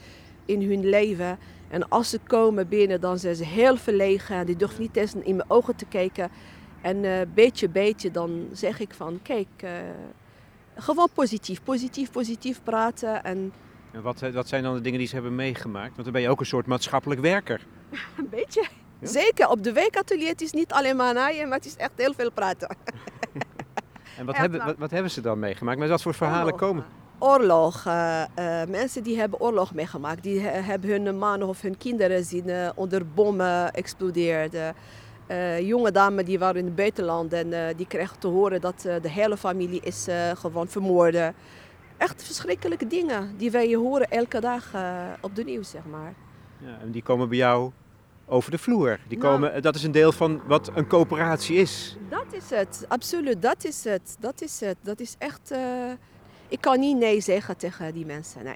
in 0.45 0.69
hun 0.69 0.89
leven. 0.89 1.37
En 1.69 1.89
als 1.89 2.09
ze 2.09 2.19
komen 2.27 2.67
binnen, 2.67 3.01
dan 3.01 3.19
zijn 3.19 3.35
ze 3.35 3.45
heel 3.45 3.77
verlegen. 3.77 4.45
Die 4.45 4.55
durven 4.55 4.81
niet 4.81 4.95
eens 4.95 5.13
in 5.13 5.35
mijn 5.35 5.49
ogen 5.49 5.75
te 5.75 5.85
kijken. 5.85 6.29
En 6.81 7.03
uh, 7.03 7.21
beetje 7.33 7.69
beetje 7.69 8.11
dan 8.11 8.47
zeg 8.53 8.79
ik 8.79 8.93
van, 8.93 9.19
kijk, 9.23 9.47
uh, 9.63 9.69
gewoon 10.75 11.09
positief, 11.13 11.63
positief, 11.63 12.11
positief 12.11 12.63
praten. 12.63 13.23
En, 13.23 13.53
en 13.91 14.01
wat, 14.01 14.19
wat, 14.33 14.47
zijn 14.47 14.63
dan 14.63 14.73
de 14.73 14.81
dingen 14.81 14.99
die 14.99 15.07
ze 15.07 15.13
hebben 15.13 15.35
meegemaakt? 15.35 15.91
Want 15.91 16.03
dan 16.03 16.13
ben 16.13 16.21
je 16.21 16.29
ook 16.29 16.39
een 16.39 16.45
soort 16.45 16.65
maatschappelijk 16.65 17.21
werker. 17.21 17.65
een 18.17 18.29
beetje. 18.29 18.65
Ja? 18.99 19.07
Zeker, 19.07 19.49
op 19.49 19.63
de 19.63 19.71
weekatelier 19.71 20.29
het 20.29 20.41
is 20.41 20.51
niet 20.51 20.71
alleen 20.71 20.95
maar 20.95 21.13
naaien, 21.13 21.47
maar 21.47 21.57
het 21.57 21.67
is 21.67 21.75
echt 21.75 21.91
heel 21.95 22.13
veel 22.13 22.31
praten. 22.31 22.67
en 24.17 24.25
wat, 24.25 24.37
hebben, 24.37 24.65
wat, 24.65 24.77
wat, 24.77 24.91
hebben 24.91 25.11
ze 25.11 25.21
dan 25.21 25.39
meegemaakt? 25.39 25.79
Met 25.79 25.89
wat 25.89 26.01
voor 26.01 26.13
verhalen 26.13 26.55
komen? 26.55 26.85
oorlog. 27.21 27.85
Uh, 27.87 28.23
uh, 28.39 28.61
mensen 28.67 29.03
die 29.03 29.19
hebben 29.19 29.39
oorlog 29.39 29.73
meegemaakt. 29.73 30.23
Die 30.23 30.39
he 30.39 30.49
hebben 30.49 30.89
hun 30.89 31.17
mannen 31.17 31.47
of 31.47 31.61
hun 31.61 31.77
kinderen 31.77 32.23
zien 32.23 32.47
uh, 32.47 32.69
onder 32.75 33.07
bommen 33.07 33.73
explodeerden. 33.73 34.75
Jonge 35.61 35.91
dames 35.91 36.25
die 36.25 36.39
waren 36.39 36.59
in 36.59 36.65
het 36.65 36.75
buitenland 36.75 37.33
en 37.33 37.75
die 37.75 37.87
kregen 37.87 38.19
te 38.19 38.27
horen 38.27 38.61
dat 38.61 38.81
de 38.81 39.09
hele 39.09 39.37
familie 39.37 39.81
is 39.83 40.07
gewoon 40.33 40.67
vermoord. 40.67 41.15
Echt 41.97 42.23
verschrikkelijke 42.23 42.87
dingen 42.87 43.37
die 43.37 43.51
wij 43.51 43.73
horen 43.73 44.09
elke 44.09 44.39
dag 44.39 44.73
op 45.21 45.35
de 45.35 45.43
nieuws, 45.43 45.69
zeg 45.69 45.85
maar. 45.91 46.13
Ja, 46.57 46.77
en 46.81 46.91
die 46.91 47.03
komen 47.03 47.29
bij 47.29 47.37
jou 47.37 47.71
over 48.25 48.51
de 48.51 48.57
vloer. 48.57 48.99
Die 49.07 49.17
nou, 49.17 49.31
komen, 49.31 49.61
dat 49.61 49.75
is 49.75 49.83
een 49.83 49.91
deel 49.91 50.11
van 50.11 50.41
wat 50.47 50.71
een 50.73 50.87
coöperatie 50.87 51.55
is. 51.55 51.97
Dat 52.09 52.25
is 52.31 52.49
het, 52.49 52.85
absoluut. 52.87 53.41
Dat 53.41 53.63
is 53.63 53.83
het. 53.83 54.15
Dat 54.19 54.41
is 54.41 54.59
het. 54.59 54.77
Dat 54.81 54.99
is 54.99 55.15
echt 55.17 55.53
ik 56.51 56.61
kan 56.61 56.79
niet 56.79 56.97
nee 56.97 57.21
zeggen 57.21 57.57
tegen 57.57 57.93
die 57.93 58.05
mensen. 58.05 58.43
Nee. 58.43 58.55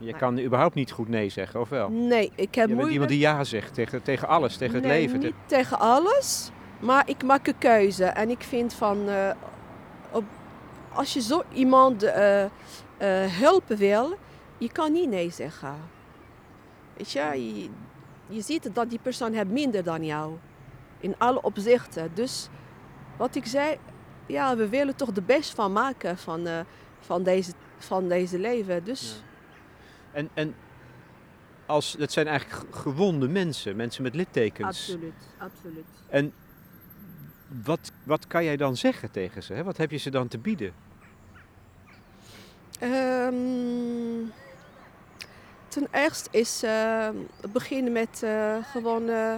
Je 0.00 0.14
kan 0.14 0.38
überhaupt 0.38 0.74
niet 0.74 0.90
goed 0.92 1.08
nee 1.08 1.28
zeggen, 1.28 1.60
of 1.60 1.68
wel? 1.68 1.88
Nee, 1.88 2.32
ik 2.34 2.54
heb 2.54 2.68
bent 2.76 2.90
iemand 2.90 3.08
die 3.10 3.18
ja 3.18 3.44
zegt 3.44 3.74
tegen, 3.74 4.02
tegen 4.02 4.28
alles, 4.28 4.56
tegen 4.56 4.74
het 4.74 4.84
nee, 4.84 5.00
leven. 5.00 5.20
Niet 5.20 5.34
tegen 5.46 5.78
alles, 5.78 6.50
maar 6.78 7.08
ik 7.08 7.22
maak 7.22 7.46
een 7.46 7.58
keuze. 7.58 8.04
En 8.04 8.30
ik 8.30 8.42
vind 8.42 8.74
van, 8.74 9.08
uh, 9.08 9.30
op, 10.10 10.24
als 10.92 11.12
je 11.12 11.20
zo 11.20 11.42
iemand 11.52 12.04
uh, 12.04 12.42
uh, 12.42 12.48
helpen 13.26 13.76
wil, 13.76 14.16
je 14.58 14.72
kan 14.72 14.92
niet 14.92 15.08
nee 15.08 15.30
zeggen. 15.30 15.74
Weet 16.96 17.12
je, 17.12 17.20
je, 17.20 17.68
je 18.34 18.40
ziet 18.40 18.74
dat 18.74 18.90
die 18.90 18.98
persoon 19.02 19.32
heeft 19.32 19.48
minder 19.48 19.84
dan 19.84 20.04
jou. 20.04 20.32
In 21.00 21.14
alle 21.18 21.42
opzichten. 21.42 22.10
Dus 22.14 22.48
wat 23.16 23.34
ik 23.34 23.46
zei, 23.46 23.76
ja, 24.26 24.56
we 24.56 24.68
willen 24.68 24.96
toch 24.96 25.12
de 25.12 25.22
best 25.22 25.54
van 25.54 25.72
maken 25.72 26.18
van, 26.18 26.46
eh, 26.46 26.60
van, 27.00 27.22
deze, 27.22 27.52
van 27.78 28.08
deze 28.08 28.38
leven. 28.38 28.84
Dus 28.84 29.22
En, 30.12 30.28
en 30.34 30.54
als, 31.66 31.96
dat 31.98 32.12
zijn 32.12 32.26
eigenlijk 32.26 32.76
gewonde 32.76 33.28
mensen, 33.28 33.76
mensen 33.76 34.02
met 34.02 34.14
littekens. 34.14 34.66
absoluut, 34.66 35.28
absoluut. 35.38 35.84
En 36.08 36.32
wat, 37.64 37.92
wat 38.02 38.26
kan 38.26 38.44
jij 38.44 38.56
dan 38.56 38.76
zeggen 38.76 39.10
tegen 39.10 39.42
ze? 39.42 39.52
Hè? 39.54 39.62
Wat 39.64 39.76
heb 39.76 39.90
je 39.90 39.96
ze 39.96 40.10
dan 40.10 40.28
te 40.28 40.38
bieden? 40.38 40.72
Ehm, 42.78 44.28
ten 45.68 45.88
eerste 45.92 46.28
is 46.30 46.62
eh, 46.62 47.08
beginnen 47.52 47.92
met 47.92 48.22
eh, 48.22 48.56
gewoon 48.72 49.08
eh, 49.08 49.34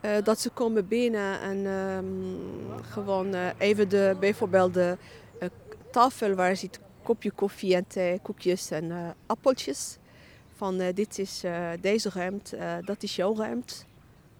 eh, 0.00 0.24
dat 0.24 0.40
ze 0.40 0.50
komen 0.50 0.88
binnen 0.88 1.40
en 1.40 1.66
ehm, 1.66 2.84
gewoon 2.92 3.34
eh, 3.34 3.46
even 3.58 3.88
de, 3.88 4.16
bijvoorbeeld 4.20 4.74
de 4.74 4.96
tafel 5.90 6.34
waar 6.34 6.56
zit 6.56 6.80
kopje 7.02 7.30
koffie 7.30 7.74
en 7.74 7.86
thee, 7.86 8.18
koekjes 8.22 8.70
en 8.70 8.90
eh, 8.90 9.08
appeltjes. 9.26 9.96
Van 10.56 10.80
eh, 10.80 10.94
dit 10.94 11.18
is 11.18 11.44
eh, 11.44 11.68
deze 11.80 12.10
ruimte, 12.14 12.80
dat 12.84 13.02
is 13.02 13.16
jouw 13.16 13.36
ruimte. 13.36 13.74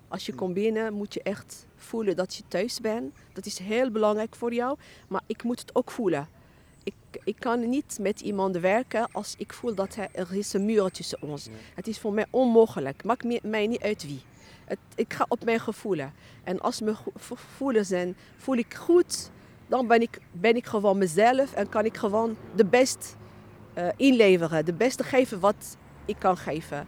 Als 0.09 0.27
je 0.27 0.35
komt 0.35 0.55
binnen 0.55 0.93
moet 0.93 1.15
je 1.15 1.23
echt 1.23 1.67
voelen 1.77 2.17
dat 2.17 2.35
je 2.35 2.43
thuis 2.49 2.81
bent. 2.81 3.15
Dat 3.33 3.47
is 3.47 3.59
heel 3.59 3.91
belangrijk 3.91 4.35
voor 4.37 4.53
jou, 4.55 4.79
maar 5.09 5.21
ik 5.27 5.43
moet 5.43 5.61
het 5.61 5.75
ook 5.75 5.91
voelen. 5.91 6.29
Ik, 6.85 6.95
ik 7.25 7.37
kan 7.39 7.69
niet 7.69 7.99
met 8.01 8.21
iemand 8.21 8.57
werken 8.57 9.09
als 9.13 9.35
ik 9.39 9.53
voel 9.53 9.75
dat 9.75 9.95
er, 9.97 10.09
er 10.13 10.35
is 10.35 10.53
een 10.53 10.65
muur 10.65 10.91
tussen 10.91 11.23
ons. 11.23 11.45
Ja. 11.45 11.51
Het 11.75 11.87
is 11.87 11.99
voor 11.99 12.13
mij 12.13 12.27
onmogelijk. 12.31 13.05
Maakt 13.05 13.25
me- 13.25 13.41
mij 13.43 13.67
niet 13.67 13.81
uit 13.83 14.03
wie. 14.07 14.21
Het, 14.65 14.79
ik 14.95 15.13
ga 15.13 15.25
op 15.29 15.45
mijn 15.45 15.61
gevoelen. 15.61 16.13
En 16.45 16.61
als 16.61 16.81
mijn 16.81 16.97
gevoelens 17.19 17.89
zijn, 17.89 18.17
voel 18.37 18.57
ik 18.57 18.75
goed, 18.75 19.31
dan 19.71 19.87
ben 19.87 20.01
ik, 20.01 20.19
ben 20.33 20.57
ik 20.57 20.67
gewoon 20.67 20.99
mezelf 20.99 21.53
en 21.53 21.69
kan 21.69 21.85
ik 21.85 21.97
gewoon 21.97 22.37
de 22.55 22.65
best 22.65 23.17
eh, 23.75 23.87
inleveren. 23.97 24.65
De 24.65 24.73
beste 24.73 25.05
geven 25.05 25.41
wat 25.41 25.77
ik 26.05 26.17
kan 26.19 26.37
geven. 26.37 26.87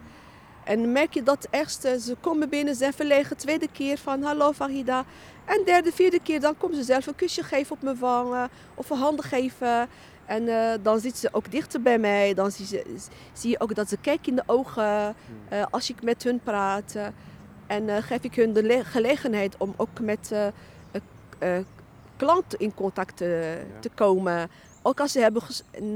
En 0.63 0.91
merk 0.91 1.13
je 1.13 1.23
dat 1.23 1.47
eh, 1.49 1.65
ze 1.65 2.15
komen 2.19 2.49
binnen, 2.49 2.75
zijn 2.75 2.93
verlegen, 2.93 3.37
tweede 3.37 3.67
keer 3.71 3.97
van 3.97 4.21
hallo 4.23 4.51
Farida. 4.51 5.05
En 5.45 5.61
derde, 5.65 5.91
vierde 5.91 6.19
keer, 6.19 6.39
dan 6.39 6.57
komen 6.57 6.77
ze 6.77 6.83
zelf 6.83 7.07
een 7.07 7.15
kusje 7.15 7.43
geven 7.43 7.75
op 7.75 7.81
mijn 7.81 7.99
wangen 7.99 8.49
of 8.73 8.89
een 8.89 8.97
handen 8.97 9.25
geven. 9.25 9.87
En 10.25 10.47
eh, 10.47 10.73
dan 10.81 10.99
zitten 10.99 11.19
ze 11.19 11.29
ook 11.31 11.51
dichter 11.51 11.81
bij 11.81 11.99
mij. 11.99 12.33
Dan 12.33 12.51
zie, 12.51 12.65
ze, 12.65 12.83
zie 13.33 13.49
je 13.49 13.59
ook 13.59 13.75
dat 13.75 13.89
ze 13.89 13.97
kijken 13.97 14.25
in 14.29 14.35
de 14.35 14.43
ogen 14.45 15.15
eh, 15.49 15.65
als 15.69 15.89
ik 15.89 16.03
met 16.03 16.23
hun 16.23 16.39
praat. 16.39 16.95
en 17.67 18.03
geef 18.03 18.23
ik 18.23 18.35
hun 18.35 18.53
de 18.53 18.63
le- 18.63 18.83
gelegenheid 18.83 19.55
om 19.57 19.73
ook 19.77 19.99
met 19.99 20.31
eh, 22.23 22.29
eh, 22.29 22.39
eh, 22.39 22.41
klanten 22.41 22.59
in 22.59 22.73
contact 22.73 23.17
te, 23.17 23.61
te 23.79 23.89
komen. 23.89 24.49
Ook 24.81 24.99
als 24.99 25.11
ze 25.11 25.19
hebben 25.19 25.43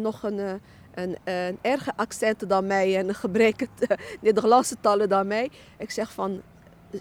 nog 0.01 0.23
een, 0.23 0.39
eh, 0.39 0.53
een, 0.93 1.17
een 1.23 1.57
erger 1.61 1.93
accent 1.95 2.49
dan 2.49 2.67
mij 2.67 2.97
en 2.97 3.07
een 3.07 3.15
gebrek 3.15 3.67
Nederlandse 4.21 4.75
talen 4.81 5.09
dan 5.09 5.27
mij. 5.27 5.49
Ik 5.77 5.91
zeg 5.91 6.13
van, 6.13 6.41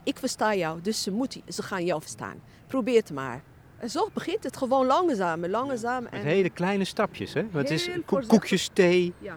ik 0.03 0.19
versta 0.19 0.55
jou, 0.55 0.81
dus 0.83 1.03
ze, 1.03 1.11
moeten, 1.11 1.43
ze 1.49 1.63
gaan 1.63 1.85
jou 1.85 2.01
verstaan. 2.01 2.41
Probeer 2.67 2.97
het 2.97 3.13
maar. 3.13 3.43
En 3.79 3.91
zo 3.91 4.09
begint 4.13 4.45
het 4.45 4.57
gewoon 4.57 4.87
langzaam, 4.87 5.47
langzaam. 5.47 6.07
En, 6.07 6.23
hele 6.23 6.51
kleine 6.51 6.85
stapjes, 6.85 7.35
hè? 7.35 7.43
Want 7.51 7.69
het 7.69 7.71
is 7.71 7.91
koekjes, 8.27 8.71
thee, 8.73 9.13
ja, 9.19 9.37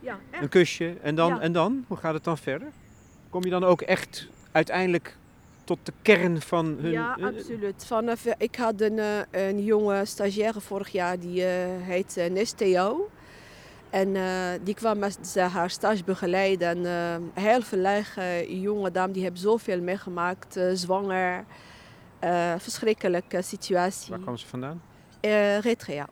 ja, 0.00 0.18
echt. 0.30 0.42
een 0.42 0.48
kusje. 0.48 0.96
En 1.02 1.14
dan, 1.14 1.40
en 1.40 1.52
dan? 1.52 1.84
Hoe 1.88 1.96
gaat 1.96 2.14
het 2.14 2.24
dan 2.24 2.38
verder? 2.38 2.68
Kom 3.30 3.44
je 3.44 3.50
dan 3.50 3.64
ook 3.64 3.82
echt 3.82 4.28
uiteindelijk 4.52 5.16
tot 5.66 5.78
de 5.82 5.92
kern 6.02 6.40
van 6.40 6.66
hun... 6.80 6.90
Ja, 6.90 7.16
eh, 7.16 7.26
absoluut. 7.26 7.84
Vanaf, 7.86 8.24
eh, 8.26 8.32
ik 8.38 8.56
had 8.56 8.80
een, 8.80 8.98
eh, 8.98 9.20
een 9.30 9.64
jonge 9.64 10.04
stagiaire 10.04 10.60
vorig 10.60 10.88
jaar, 10.88 11.18
die 11.18 11.44
eh, 11.44 11.66
heet 11.82 12.28
Nesteo. 12.30 13.10
En 13.90 14.12
die 14.62 14.74
kwam 14.74 14.98
met 14.98 15.36
haar 15.52 15.70
stage 15.70 16.04
begeleiden. 16.04 16.68
En 16.68 16.86
eh, 17.34 17.42
heel 17.44 17.62
verlegen 17.62 18.60
jonge 18.60 18.90
dame, 18.90 19.12
die 19.12 19.22
heeft 19.22 19.40
zoveel 19.40 19.80
meegemaakt. 19.80 20.60
zwanger, 20.74 21.44
verschrikkelijke 22.58 23.42
situatie. 23.42 24.10
Waar 24.10 24.18
kwam 24.18 24.36
ze 24.36 24.46
vandaan? 24.46 24.82
Eritrea. 25.20 26.06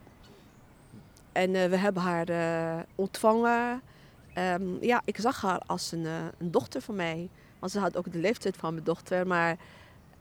En 1.32 1.52
we 1.52 1.76
hebben 1.76 2.02
haar 2.02 2.26
ontvangen. 2.94 3.82
Ehm, 4.34 4.62
ja, 4.80 5.02
ik 5.04 5.16
zag 5.18 5.40
haar 5.42 5.60
als 5.66 5.92
een, 5.92 6.04
een 6.38 6.50
dochter 6.50 6.80
van 6.80 6.94
mij. 6.94 7.28
Ze 7.70 7.78
had 7.78 7.96
ook 7.96 8.12
de 8.12 8.18
leeftijd 8.18 8.56
van 8.56 8.72
mijn 8.72 8.84
dochter. 8.84 9.26
Maar 9.26 9.56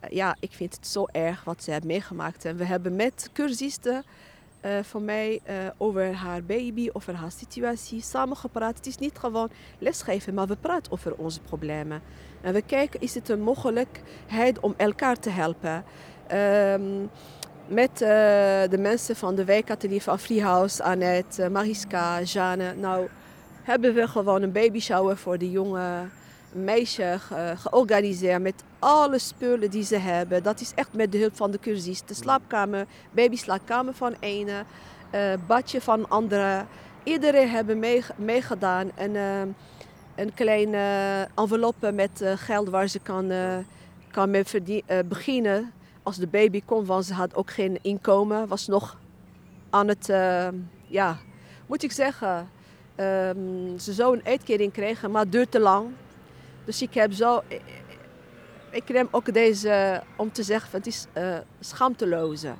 eh, 0.00 0.10
ja, 0.10 0.36
ik 0.40 0.52
vind 0.52 0.74
het 0.74 0.86
zo 0.86 1.06
erg 1.12 1.44
wat 1.44 1.62
ze 1.62 1.70
heeft 1.70 1.84
meegemaakt. 1.84 2.44
En 2.44 2.56
we 2.56 2.64
hebben 2.64 2.96
met 2.96 3.30
cursisten 3.32 4.04
eh, 4.60 4.72
van 4.82 5.04
mij 5.04 5.40
eh, 5.44 5.56
over 5.76 6.14
haar 6.14 6.42
baby, 6.42 6.88
over 6.92 7.14
haar 7.14 7.32
situatie 7.32 8.02
samen 8.02 8.36
gepraat. 8.36 8.76
Het 8.76 8.86
is 8.86 8.98
niet 8.98 9.18
gewoon 9.18 9.50
lesgeven, 9.78 10.34
maar 10.34 10.46
we 10.46 10.56
praten 10.56 10.92
over 10.92 11.14
onze 11.14 11.40
problemen. 11.40 12.02
En 12.40 12.52
we 12.52 12.62
kijken, 12.62 13.00
is 13.00 13.14
het 13.14 13.28
een 13.28 13.40
mogelijkheid 13.40 14.60
om 14.60 14.74
elkaar 14.76 15.18
te 15.18 15.30
helpen? 15.30 15.84
Ehm, 16.26 16.82
met 17.66 17.98
de 18.70 18.78
mensen 18.78 19.16
van 19.16 19.34
de 19.34 19.44
wijkatelier 19.44 20.00
van 20.00 20.18
Freehouse, 20.18 20.82
Annette, 20.82 21.50
Mariska, 21.50 22.22
Jane. 22.22 22.74
Nou, 22.74 23.08
hebben 23.62 23.94
we 23.94 24.08
gewoon 24.08 24.42
een 24.42 24.52
baby 24.52 24.80
shower 24.80 25.16
voor 25.16 25.38
die 25.38 25.50
jonge 25.50 26.08
meisje 26.54 27.16
ge- 27.20 27.54
georganiseerd 27.56 28.42
met 28.42 28.62
alle 28.78 29.18
spullen 29.18 29.70
die 29.70 29.84
ze 29.84 29.96
hebben. 29.96 30.42
Dat 30.42 30.60
is 30.60 30.72
echt 30.74 30.92
met 30.92 31.12
de 31.12 31.18
hulp 31.18 31.36
van 31.36 31.50
de 31.50 31.58
cursist. 31.58 32.08
De 32.08 32.14
slaapkamer, 32.14 32.86
babyslaapkamer 33.10 33.94
van 33.94 34.14
ene, 34.20 34.64
eh 35.10 35.32
badje 35.46 35.80
van 35.80 36.08
andere. 36.08 36.64
Iedereen 37.02 37.48
hebben 37.48 37.78
mee- 37.78 38.02
meegedaan 38.16 38.90
en 38.94 39.16
eh, 39.16 39.40
een 40.24 40.34
kleine 40.34 40.78
enveloppe 41.34 41.92
met 41.92 42.20
eh, 42.20 42.32
geld 42.36 42.68
waar 42.68 42.88
ze 42.88 42.98
kan, 42.98 43.32
kan 44.10 44.30
mee 44.30 44.44
beginnen 45.08 45.72
als 46.02 46.16
de 46.16 46.26
baby 46.26 46.62
komt, 46.64 46.86
want 46.86 47.04
ze 47.04 47.14
had 47.14 47.34
ook 47.34 47.50
geen 47.50 47.78
inkomen, 47.82 48.48
was 48.48 48.66
nog 48.66 48.98
aan 49.70 49.88
het, 49.88 50.06
ja, 50.86 51.16
moet 51.66 51.82
ik 51.82 51.92
zeggen, 51.92 52.48
ehm, 52.94 53.78
ze 53.78 53.92
zou 53.92 54.16
een 54.16 54.24
uitkering 54.24 54.72
krijgen, 54.72 55.10
maar 55.10 55.22
het 55.22 55.32
duurt 55.32 55.50
te 55.50 55.60
lang. 55.60 55.86
Dus 56.64 56.82
ik 56.82 56.94
heb 56.94 57.12
zo, 57.12 57.42
ik- 57.48 57.62
ik 58.70 58.88
neem 58.88 59.08
ook 59.10 59.32
deze 59.34 60.02
om 60.16 60.32
te 60.32 60.42
zeggen, 60.42 60.70
van, 60.70 60.78
het 60.78 60.88
is 60.88 61.06
eh 61.12 61.36
schaamteloze 61.60 62.54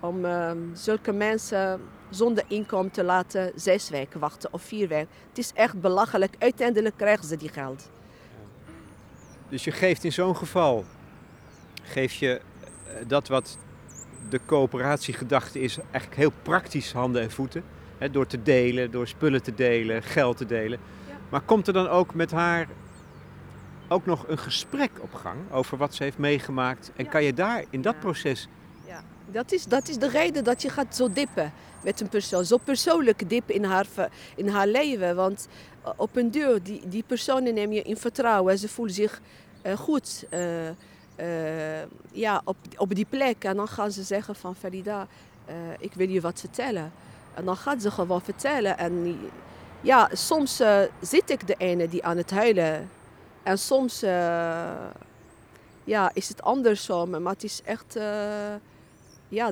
om 0.00 0.24
ehm, 0.24 0.58
zulke 0.72 1.12
mensen 1.12 1.80
zonder 2.10 2.44
inkomen 2.48 2.90
te 2.90 3.04
laten 3.04 3.52
zes 3.54 3.90
weken 3.90 4.20
wachten 4.20 4.52
of 4.52 4.62
vier 4.62 4.88
weken. 4.88 5.08
Het 5.28 5.38
is 5.38 5.52
echt 5.54 5.80
belachelijk. 5.80 6.34
Uiteindelijk 6.38 6.96
krijgen 6.96 7.24
ze 7.26 7.36
die 7.36 7.48
geld. 7.48 7.90
Dus 9.48 9.64
je 9.64 9.70
geeft 9.70 10.04
in 10.04 10.12
zo'n 10.12 10.36
geval, 10.36 10.84
geef 11.82 12.12
je 12.12 12.40
eh, 12.86 12.94
dat 13.06 13.28
wat 13.28 13.58
de 14.28 14.40
coöperatiegedachte 14.46 15.60
is, 15.60 15.78
eigenlijk 15.90 16.14
heel 16.16 16.32
praktisch 16.42 16.92
handen 16.92 17.22
en 17.22 17.30
voeten. 17.30 17.64
Hè, 17.98 18.10
door 18.10 18.26
te 18.26 18.42
delen, 18.42 18.90
door 18.90 19.06
spullen 19.08 19.42
te 19.42 19.54
delen, 19.54 20.02
geld 20.02 20.36
te 20.36 20.46
delen. 20.46 20.78
Ja. 21.08 21.14
Maar 21.28 21.40
komt 21.40 21.66
er 21.66 21.72
dan 21.72 21.88
ook 21.88 22.14
met 22.14 22.30
haar 22.30 22.66
ook 23.90 24.06
nog 24.06 24.24
een 24.28 24.38
gesprek 24.38 24.90
op 25.00 25.14
gang 25.14 25.38
over 25.52 25.76
wat 25.76 25.94
ze 25.94 26.02
heeft 26.02 26.18
meegemaakt? 26.18 26.90
En 26.96 27.04
Ja. 27.04 27.10
kan 27.10 27.24
je 27.24 27.34
daar 27.34 27.64
in 27.70 27.82
dat 27.82 27.94
Ja. 27.94 28.00
proces 28.00 28.48
Ja, 28.86 29.02
dat 29.30 29.52
is, 29.52 29.64
dat 29.64 29.88
is 29.88 29.98
de 29.98 30.08
reden 30.08 30.44
dat 30.44 30.62
je 30.62 30.68
gaat 30.68 30.96
zo 30.96 31.12
dippen 31.12 31.52
met 31.82 32.00
een 32.00 32.08
persoon. 32.08 32.44
Zo 32.44 32.56
persoonlijk 32.56 33.28
dippen 33.28 33.54
in 33.54 33.64
haar, 33.64 33.86
in 34.36 34.48
haar 34.48 34.66
leven. 34.66 35.16
Want 35.16 35.48
eh, 35.84 35.90
op 35.96 36.16
een 36.16 36.30
duur, 36.30 36.62
die, 36.62 36.88
die 36.88 37.04
personen 37.06 37.54
neem 37.54 37.72
je 37.72 37.82
in 37.82 37.96
vertrouwen. 37.96 38.58
Ze 38.58 38.68
voelen 38.68 38.94
zich 38.94 39.20
eh, 39.62 39.76
goed 39.76 40.24
eh, 40.30 40.40
ja, 42.12 42.40
op, 42.44 42.56
op 42.76 42.94
die 42.94 43.06
plek. 43.08 43.44
En 43.44 43.56
dan 43.56 43.68
gaan 43.68 43.92
ze 43.92 44.02
zeggen 44.02 44.34
van 44.34 44.54
Farida, 44.56 45.06
ik 45.78 45.92
wil 45.94 46.08
je 46.08 46.20
wat 46.20 46.40
vertellen. 46.40 46.92
En 47.34 47.44
dan 47.44 47.56
gaat 47.56 47.82
ze 47.82 47.90
gewoon 47.90 48.22
vertellen. 48.22 48.78
En 48.78 49.18
ja, 49.80 50.08
soms 50.12 50.62
zit 51.00 51.30
ik 51.30 51.46
de 51.46 51.54
ene 51.58 51.88
die 51.88 52.04
aan 52.04 52.16
het 52.16 52.30
huilen. 52.30 52.90
En 53.50 53.58
soms 53.58 54.02
eh, 54.02 54.86
ja, 55.84 56.10
is 56.14 56.28
het 56.28 56.42
andersom. 56.42 57.22
Maar 57.22 57.32
het 57.32 57.44
is 57.44 57.62
echt... 57.64 57.96
eh, 57.96 58.54
ja, 59.28 59.50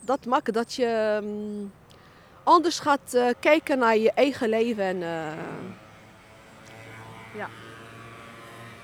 dat 0.00 0.24
maakt 0.26 0.52
dat 0.52 0.74
je 0.74 1.20
mm, 1.22 1.72
anders 2.42 2.78
gaat 2.78 3.14
eh, 3.14 3.28
kijken 3.40 3.78
naar 3.78 3.96
je 3.96 4.12
eigen 4.12 4.48
leven. 4.48 4.84
En, 4.84 5.02
eh, 5.02 5.32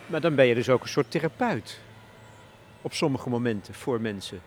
Maar 0.07 0.21
dan 0.21 0.35
ben 0.35 0.47
je 0.47 0.55
dus 0.55 0.69
ook 0.69 0.83
een 0.83 0.89
soort 0.89 1.11
therapeut. 1.11 1.81
Op 2.83 2.93
sommige 2.93 3.29
momenten 3.29 3.75
voor 3.75 4.01
mensen. 4.01 4.41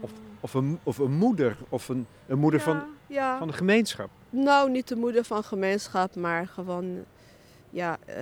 Of, 0.00 0.10
of, 0.40 0.54
een, 0.54 0.78
of 0.82 0.98
een 0.98 1.12
moeder. 1.12 1.56
Of 1.68 1.88
een, 1.88 2.06
een 2.26 2.38
moeder 2.38 2.60
van, 2.60 2.76
ja, 2.76 2.84
ja. 3.06 3.38
van 3.38 3.46
de 3.48 3.52
gemeenschap. 3.54 4.10
Nou, 4.30 4.70
niet 4.70 4.88
de 4.88 4.96
moeder 4.96 5.24
van 5.24 5.44
gemeenschap, 5.44 6.14
maar 6.14 6.46
gewoon, 6.46 7.04
ja, 7.70 7.98
eh, 8.06 8.16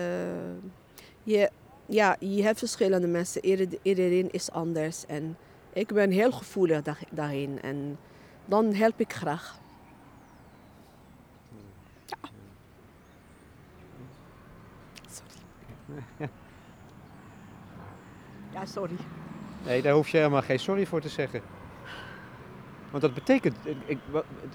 je, 1.23 1.50
ja, 1.87 2.17
je 2.21 2.43
hebt 2.43 2.59
verschillende 2.59 3.07
mensen. 3.07 3.45
Ieder- 3.45 3.79
Iedereen 3.83 4.31
is 4.31 4.50
anders. 4.50 5.07
En 5.07 5.37
Ik 5.73 5.93
ben 5.93 6.11
heel 6.11 6.33
gevoelig 6.33 6.83
daar- 6.83 7.03
daarin 7.11 7.62
en 7.62 7.99
dan 8.45 8.75
help 8.75 9.00
ik 9.00 9.12
graag. 9.12 9.59
Ja. 12.07 12.17
Sorry. 15.09 16.29
Ja, 18.53 18.65
sorry. 18.65 18.97
Nee, 19.65 19.83
daar 19.83 19.93
hoef 19.95 20.09
je 20.09 20.17
helemaal 20.17 20.43
geen 20.43 20.59
sorry 20.59 20.87
voor 20.87 21.00
te 21.00 21.09
zeggen. 21.09 21.41
Want 22.91 23.03
dat 23.03 23.15
betekent, 23.15 23.57
ik, 23.87 23.99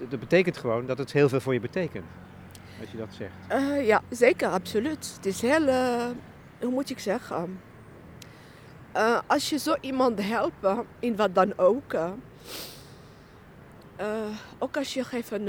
dat 0.08 0.20
betekent 0.20 0.56
gewoon 0.56 0.86
dat 0.86 0.98
het 0.98 1.12
heel 1.12 1.28
veel 1.28 1.40
voor 1.40 1.52
je 1.52 1.60
betekent. 1.60 2.04
Als 2.80 2.90
je 2.90 2.96
dat 2.96 3.14
zegt. 3.14 3.32
Eh, 3.48 3.86
ja, 3.86 4.02
zeker, 4.10 4.48
absoluut. 4.48 5.12
Het 5.16 5.26
is 5.26 5.40
heel, 5.40 5.66
eh, 5.66 6.06
hoe 6.60 6.70
moet 6.70 6.90
ik 6.90 6.98
zeggen? 6.98 7.60
Eh, 8.92 9.20
als 9.26 9.50
je 9.50 9.58
zo 9.58 9.76
iemand 9.80 10.22
helpt, 10.22 10.66
in 10.98 11.16
wat 11.16 11.34
dan 11.34 11.58
ook. 11.58 11.96
ook 14.58 14.76
als 14.76 14.94
je 14.94 15.04
geeft 15.04 15.30
een, 15.30 15.46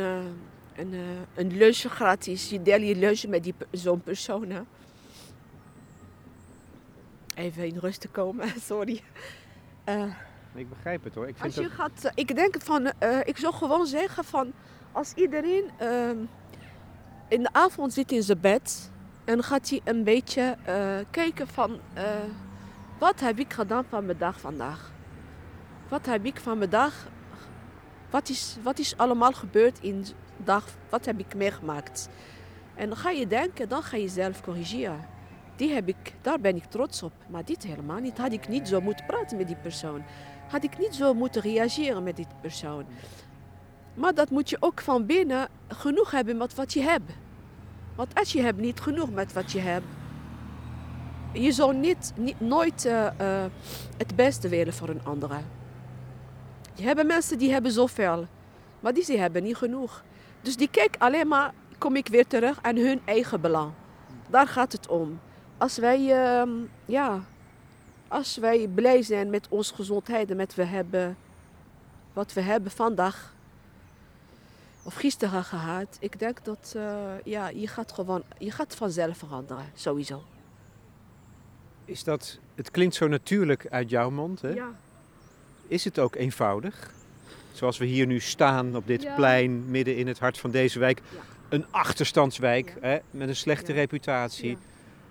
een, 0.76 0.94
een 1.36 1.58
lunch 1.58 1.78
gratis, 1.78 2.50
je 2.50 2.62
deelt 2.62 2.82
je 2.82 2.96
lunch 2.96 3.26
met 3.28 3.44
die, 3.44 3.54
zo'n 3.72 4.02
persoon. 4.02 4.50
hè. 4.50 4.62
Even 7.36 7.66
in 7.66 7.78
rust 7.78 8.02
te 8.02 8.08
komen, 8.08 8.48
sorry. 8.70 9.02
Ik 10.56 10.70
begrijp 10.70 11.04
het 11.04 11.16
hoor. 11.16 11.28
Ik 11.28 11.38
vind 11.38 11.46
als 11.46 11.56
je 11.56 11.62
dat... 11.62 11.72
gaat, 11.72 12.12
ik 12.16 12.36
denk 12.36 12.62
van, 12.62 12.92
ik 13.24 13.38
zou 13.38 13.54
gewoon 13.54 13.86
zeggen 13.86 14.24
van, 14.24 14.54
als 14.92 15.14
iedereen 15.14 15.70
ehm, 15.78 16.18
in 17.34 17.44
de 17.44 17.50
avond 17.52 17.94
zit 17.94 18.12
in 18.12 18.24
zijn 18.24 18.40
bed 18.40 18.92
en 19.26 19.44
gaat 19.44 19.70
hij 19.70 19.82
een 19.84 20.04
beetje 20.04 20.58
eh, 20.66 20.76
kijken 21.12 21.48
van, 21.48 21.80
eh, 21.94 22.04
wat 23.00 23.20
heb 23.20 23.40
ik 23.40 23.54
gedaan 23.54 23.86
van 23.90 24.06
mijn 24.06 24.18
dag 24.18 24.40
vandaag? 24.40 24.92
Wat 25.88 26.06
heb 26.06 26.26
ik 26.26 26.40
van 26.40 26.58
mijn 26.58 26.70
dag, 26.70 27.08
wat 28.10 28.30
is, 28.30 28.58
wat 28.64 28.80
is 28.80 28.98
allemaal 28.98 29.32
gebeurd 29.32 29.80
in 29.82 30.02
de 30.02 30.12
dag, 30.38 30.66
wat 30.90 31.06
heb 31.06 31.20
ik 31.20 31.36
meegemaakt? 31.36 32.10
En 32.76 32.88
dan 32.88 32.98
ga 32.98 33.10
je 33.10 33.28
denken, 33.28 33.70
dan 33.70 33.84
ga 33.84 33.98
je 33.98 34.08
zelf 34.08 34.42
corrigeren. 34.42 35.08
Die 35.56 35.74
heb 35.74 35.88
ik, 35.88 36.14
daar 36.22 36.40
ben 36.40 36.56
ik 36.56 36.66
trots 36.66 37.04
op. 37.04 37.14
Maar 37.28 37.46
dit 37.46 37.64
helemaal 37.64 38.00
niet. 38.00 38.18
Had 38.18 38.32
ik 38.32 38.48
niet 38.48 38.68
zo 38.68 38.82
moeten 38.82 39.06
praten 39.06 39.38
met 39.38 39.48
die 39.48 39.56
persoon 39.56 40.04
had 40.54 40.64
ik 40.64 40.78
niet 40.78 40.96
zo 40.96 41.14
moeten 41.14 41.42
reageren 41.42 42.04
met 42.04 42.16
die 42.16 42.28
persoon. 42.42 42.86
Maar 43.94 44.14
dat 44.14 44.30
moet 44.30 44.50
je 44.50 44.58
ook 44.60 44.82
van 44.82 45.06
binnen 45.06 45.48
genoeg 45.68 46.12
hebben 46.12 46.38
met 46.38 46.56
wat 46.56 46.74
je 46.74 46.82
hebt. 46.82 47.12
Want 47.96 48.16
als 48.16 48.32
je 48.32 48.42
hebt 48.42 48.60
niet 48.60 48.80
genoeg 48.80 49.12
met 49.12 49.34
wat 49.34 49.52
je 49.52 49.60
hebt, 49.60 49.86
je 51.34 51.52
zou 51.52 51.76
niet, 51.76 52.14
niet, 52.16 52.40
nooit 52.40 52.86
eh, 52.86 53.06
eh, 53.08 53.52
het 53.98 54.16
beste 54.16 54.50
willen 54.50 54.74
voor 54.74 54.90
een 54.90 55.06
andere. 55.06 55.38
Je 56.74 56.84
hebt 56.84 57.06
mensen 57.06 57.38
die 57.38 57.52
hebben 57.52 57.72
zoveel, 57.72 58.28
maar 58.80 58.94
die 58.94 59.04
ze 59.04 59.18
hebben 59.18 59.44
niet 59.44 59.56
genoeg. 59.56 60.04
Dus 60.42 60.58
die 60.58 60.70
kijken 60.70 61.00
alleen 61.00 61.28
maar, 61.28 61.54
kom 61.78 61.96
ik 61.96 62.08
weer 62.08 62.28
terug, 62.28 62.60
aan 62.62 62.76
hun 62.76 63.02
eigen 63.06 63.42
belang. 63.42 63.72
Daar 64.30 64.48
gaat 64.48 64.72
het 64.72 64.88
om. 64.88 65.20
Als 65.58 65.78
wij, 65.78 66.24
ehm, 66.24 66.50
ja, 66.86 67.24
als 68.08 68.38
wij 68.38 68.68
blij 68.68 69.02
zijn 69.02 69.30
met 69.30 69.48
onze 69.50 69.76
gezondheid 69.76 70.30
en 70.30 70.36
met 70.36 70.56
we 70.56 70.64
hebben, 70.64 71.18
wat 72.14 72.34
we 72.34 72.42
hebben 72.42 72.72
vandaag 72.72 73.34
of 74.84 74.94
gisteren 74.96 75.44
gehad, 75.44 75.98
ik 76.00 76.20
denk 76.20 76.44
dat 76.44 76.74
eh, 76.76 76.96
ja, 77.24 77.48
je 77.50 77.68
gaat 77.68 77.92
gewoon, 77.92 78.24
je 78.38 78.52
gaat 78.52 78.76
vanzelf 78.76 79.18
veranderen, 79.18 79.66
sowieso. 79.74 80.24
Is 81.86 82.04
dat, 82.04 82.40
het 82.56 82.72
klinkt 82.72 82.96
zo 82.96 83.08
natuurlijk 83.08 83.68
uit 83.70 83.90
jouw 83.90 84.10
mond. 84.10 84.42
Hè? 84.42 84.50
Ja. 84.50 84.72
Is 85.68 85.84
het 85.84 86.00
ook 86.00 86.16
eenvoudig? 86.16 86.92
Zoals 87.52 87.78
we 87.78 87.86
hier 87.86 88.06
nu 88.06 88.20
staan 88.20 88.76
op 88.76 88.88
dit 88.88 89.02
Ja. 89.02 89.16
plein, 89.16 89.70
midden 89.70 89.96
in 89.98 90.08
het 90.08 90.20
hart 90.20 90.38
van 90.38 90.52
deze 90.52 90.80
wijk. 90.80 91.02
Ja. 91.12 91.20
Een 91.50 91.66
achterstandswijk 91.72 92.74
Ja. 92.82 92.88
hè, 92.88 92.98
met 93.12 93.28
een 93.28 93.36
slechte 93.36 93.74
reputatie. 93.74 94.58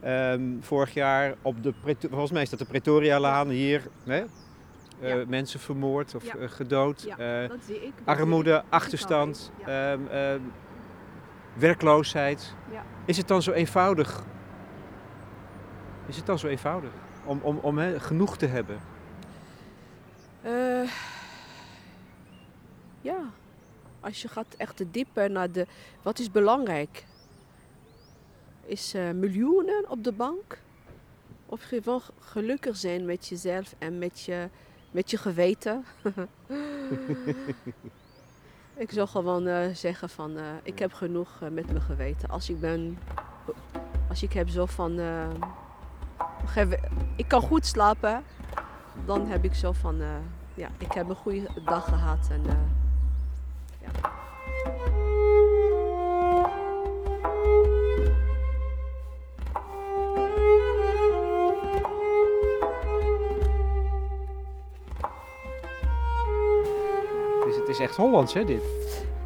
Ehm, 0.00 0.42
vorig 0.60 0.94
jaar 0.94 1.34
op 1.42 1.62
de, 1.62 1.72
volgens 2.10 2.30
mij 2.30 2.42
is 2.42 2.50
dat 2.50 2.58
de 2.58 2.64
Pretorialaan 2.64 3.48
hier, 3.48 3.82
hè? 4.04 4.24
Eh, 5.02 5.26
mensen 5.26 5.60
vermoord 5.60 6.14
of 6.14 6.24
Ja. 6.24 6.46
gedood. 6.48 7.02
Ja, 7.02 7.46
dat 7.46 7.58
zie 7.66 7.74
ik. 7.74 7.82
dat 7.82 7.92
zie 7.96 8.06
armoede, 8.06 8.54
ik. 8.54 8.62
achterstand, 8.68 9.52
ehm, 9.66 10.06
ehm, 10.06 10.40
werkloosheid. 11.54 12.54
Ja. 12.70 12.84
Is 13.04 13.16
het 13.16 13.28
dan 13.28 13.42
zo 13.42 13.52
eenvoudig? 13.52 14.24
Is 16.06 16.16
het 16.16 16.26
dan 16.26 16.38
zo 16.38 16.46
eenvoudig 16.46 16.90
om, 17.24 17.40
om, 17.42 17.58
om 17.58 17.78
genoeg 17.98 18.36
te 18.36 18.46
hebben? 18.46 18.80
Eh, 20.42 20.90
ja, 23.00 23.18
als 24.00 24.22
je 24.22 24.28
gaat 24.28 24.54
echt 24.56 24.76
te 24.76 24.90
dieper 24.90 25.30
naar 25.30 25.50
de... 25.52 25.66
Wat 26.02 26.18
is 26.18 26.30
belangrijk? 26.30 27.04
Is 28.64 28.94
eh, 28.94 29.10
miljoenen 29.10 29.84
op 29.88 30.04
de 30.04 30.12
bank? 30.12 30.58
Of 31.46 31.62
gewoon 31.62 32.00
gelukkig 32.20 32.76
zijn 32.76 33.04
met 33.04 33.28
jezelf 33.28 33.74
en 33.78 33.98
met 33.98 34.20
je, 34.20 34.48
met 34.92 35.10
je 35.10 35.16
geweten? 35.16 35.84
ik 38.84 38.90
zou 38.90 39.08
gewoon 39.08 39.46
eh, 39.46 39.74
zeggen 39.74 40.08
van... 40.08 40.36
eh, 40.36 40.44
ik 40.62 40.78
heb 40.78 40.92
genoeg 40.92 41.28
eh, 41.40 41.48
met 41.48 41.66
mijn 41.66 41.82
geweten. 41.82 42.28
Als 42.28 42.50
ik 42.50 42.60
ben... 42.60 42.98
Als 44.08 44.22
ik 44.22 44.32
heb 44.32 44.48
zo 44.48 44.66
van... 44.66 45.00
ik 47.16 47.28
kan 47.28 47.40
goed 47.40 47.66
slapen. 47.66 48.22
Dan 49.04 49.26
heb 49.26 49.44
ik 49.44 49.54
zo 49.54 49.72
van... 49.72 50.00
ja, 50.54 50.68
ik 50.78 50.92
heb 50.92 51.08
een 51.08 51.14
goede 51.14 51.48
dag 51.64 51.84
gehad. 51.84 52.28
En, 52.30 52.42
echt 67.82 67.96
Hollands, 67.96 68.34
hè, 68.34 68.44
dit? 68.44 68.62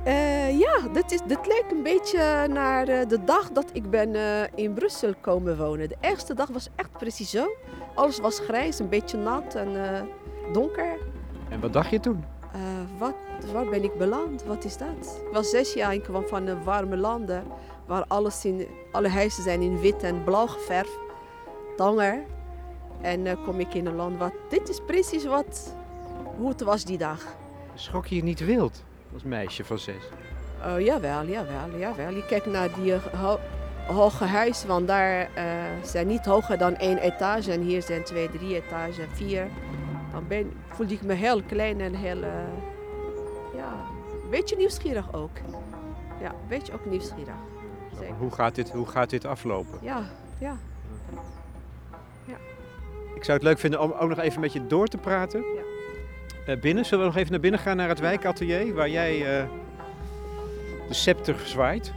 Eh, 0.06 0.58
ja, 0.58 0.78
dit, 0.92 1.12
is, 1.12 1.20
dit 1.26 1.46
lijkt 1.46 1.72
een 1.72 1.82
beetje 1.82 2.46
naar 2.48 2.88
eh, 2.88 3.08
de 3.08 3.24
dag 3.24 3.50
dat 3.50 3.70
ik 3.72 3.90
ben 3.90 4.14
eh, 4.14 4.42
in 4.54 4.72
Brussel 4.72 5.14
komen 5.20 5.56
wonen. 5.58 5.88
De 5.88 5.96
eerste 6.00 6.34
dag 6.34 6.48
was 6.48 6.68
echt 6.76 6.90
precies 6.92 7.30
zo. 7.30 7.56
Alles 7.94 8.18
was 8.18 8.38
grijs, 8.38 8.78
een 8.78 8.88
beetje 8.88 9.16
nat 9.16 9.54
en 9.54 9.68
donker. 10.52 10.98
En 11.48 11.60
wat 11.60 11.72
dacht 11.72 11.90
je 11.90 12.00
toen? 12.00 12.24
Wat, 12.98 13.14
waar 13.52 13.68
ben 13.68 13.84
ik 13.84 13.98
beland? 13.98 14.44
Wat 14.44 14.64
is 14.64 14.76
dat? 14.76 15.20
Ik 15.26 15.32
was 15.32 15.50
zes 15.50 15.72
jaar 15.72 15.92
en 15.92 16.02
kwam 16.02 16.26
van 16.26 16.64
warme 16.64 16.96
landen. 16.96 17.44
Waar 17.86 18.04
alles 18.08 18.44
in, 18.44 18.66
alle 18.92 19.08
huizen 19.08 19.42
zijn 19.42 19.60
in 19.60 19.80
wit 19.80 20.02
en 20.02 20.24
blauw 20.24 20.46
geverfd. 20.46 20.98
Tanger. 21.76 22.24
En 23.00 23.42
kom 23.44 23.60
ik 23.60 23.74
in 23.74 23.86
een 23.86 23.94
land 23.94 24.18
wat... 24.18 24.32
Dit 24.48 24.68
is 24.68 24.80
precies 24.86 25.24
wat, 25.24 25.74
hoe 26.36 26.48
het 26.48 26.60
was 26.60 26.84
die 26.84 26.98
dag. 26.98 27.36
Schrok 27.76 28.06
je 28.06 28.22
niet 28.22 28.40
wild 28.44 28.84
als 29.14 29.22
meisje 29.22 29.64
van 29.64 29.78
zes? 29.78 30.02
Oh, 30.64 30.80
jawel, 30.80 31.24
jawel, 31.26 31.78
jawel. 31.78 32.10
Je 32.10 32.26
kijkt 32.26 32.46
naar 32.46 32.68
die 32.82 32.94
ho- 33.16 33.38
hoge 33.86 34.24
huizen, 34.24 34.68
want 34.68 34.86
daar 34.86 35.28
eh, 35.34 35.44
zijn 35.82 36.06
niet 36.06 36.24
hoger 36.24 36.58
dan 36.58 36.76
één 36.76 36.98
etage. 36.98 37.52
En 37.52 37.60
hier 37.60 37.82
zijn 37.82 38.04
twee, 38.04 38.30
drie 38.30 38.54
etages, 38.54 38.96
vier. 39.12 39.46
Dan 40.12 40.24
ben, 40.28 40.52
voelde 40.68 40.94
ik 40.94 41.02
me 41.02 41.12
heel 41.14 41.42
klein 41.42 41.80
en 41.80 41.94
heel... 41.94 42.22
eh, 42.22 42.30
ja, 43.56 43.72
een 44.22 44.30
beetje 44.30 44.56
nieuwsgierig 44.56 45.12
ook. 45.14 45.36
Ja, 46.20 46.28
een 46.30 46.48
beetje 46.48 46.72
ook 46.72 46.86
nieuwsgierig. 46.86 47.34
Zeker. 47.98 48.14
Hoe 48.14 48.30
gaat, 48.30 48.54
dit, 48.54 48.70
hoe 48.70 48.86
gaat 48.86 49.10
dit 49.10 49.24
aflopen? 49.24 49.78
Ja, 49.82 50.02
ja. 50.38 50.56
Ik 53.14 53.24
zou 53.24 53.36
het 53.38 53.46
leuk 53.46 53.58
vinden 53.58 53.80
om 53.80 53.92
ook 53.92 54.08
nog 54.08 54.18
even 54.18 54.40
met 54.40 54.52
je 54.52 54.66
door 54.66 54.86
te 54.86 54.98
praten. 54.98 55.40
Ja. 55.40 55.60
Eh, 56.46 56.56
binnen, 56.56 56.84
zullen 56.84 57.04
we 57.04 57.10
nog 57.10 57.16
even 57.16 57.30
naar 57.30 57.40
binnen 57.40 57.60
gaan 57.60 57.76
naar 57.76 57.88
het 57.88 58.00
wijkatelier 58.00 58.74
waar 58.74 58.90
jij 58.90 59.14
eh, 59.14 59.48
de 60.88 60.94
scepter 60.94 61.36
zwaait? 61.44 61.92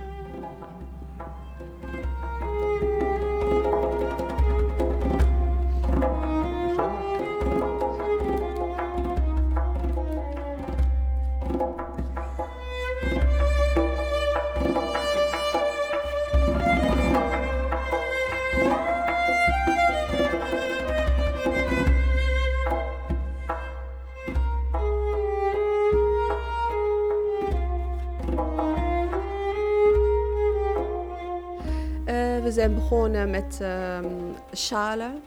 Zijn 32.69 32.81
begonnen 32.81 33.29
met 33.29 33.57
ehm 33.61 34.05
schalen 34.51 35.21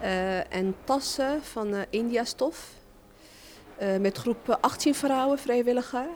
eh, 0.00 0.54
en 0.54 0.74
tassen 0.84 1.42
van 1.42 1.74
eh 1.74 1.80
India-stof. 1.90 2.72
Eh, 3.76 3.96
met 3.96 4.16
groep 4.18 4.58
18 4.60 4.94
vrouwen, 4.94 5.38
vrijwilliger. 5.38 6.06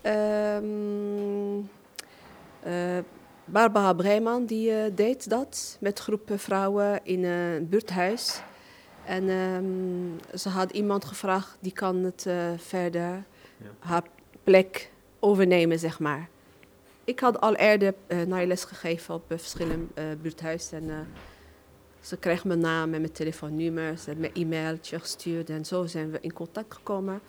Ehm, 0.00 1.58
eh, 2.62 2.98
Barbara 3.44 3.92
Breiman 3.92 4.46
die 4.46 4.94
deed 4.94 5.30
dat 5.30 5.76
met 5.80 5.98
groep 5.98 6.30
vrouwen 6.36 7.00
in 7.02 7.24
een 7.24 7.68
buurthuis. 7.68 8.42
En 9.04 9.28
ehm, 9.28 10.38
ze 10.38 10.48
had 10.48 10.70
iemand 10.70 11.04
gevraagd 11.04 11.56
die 11.60 11.72
kan 11.72 11.96
het 11.96 12.26
verder 12.56 13.24
haar 13.78 14.02
plek 14.44 14.90
overnemen, 15.20 15.78
zeg 15.78 15.98
maar. 15.98 16.28
Ik 17.04 17.20
had 17.20 17.40
al 17.40 17.54
eerder 17.54 17.94
uh, 18.08 18.22
naailes 18.22 18.64
gegeven 18.64 19.14
op 19.14 19.32
uh, 19.32 19.38
verschillende 19.38 19.86
uh, 19.98 20.04
buurthuizen. 20.22 20.90
En, 20.90 21.06
ze 22.00 22.16
kreeg 22.16 22.44
mijn 22.44 22.58
naam 22.58 22.94
en 22.94 23.00
mijn 23.00 23.12
telefoonnummer. 23.12 23.98
Ze 23.98 24.04
heeft 24.04 24.20
mijn 24.20 24.34
e-mailtje 24.34 24.98
gestuurd 24.98 25.50
en 25.50 25.64
zo 25.64 25.86
zijn 25.86 26.10
we 26.10 26.18
in 26.20 26.32
contact 26.32 26.74
gekomen. 26.74 27.14
Um, 27.14 27.20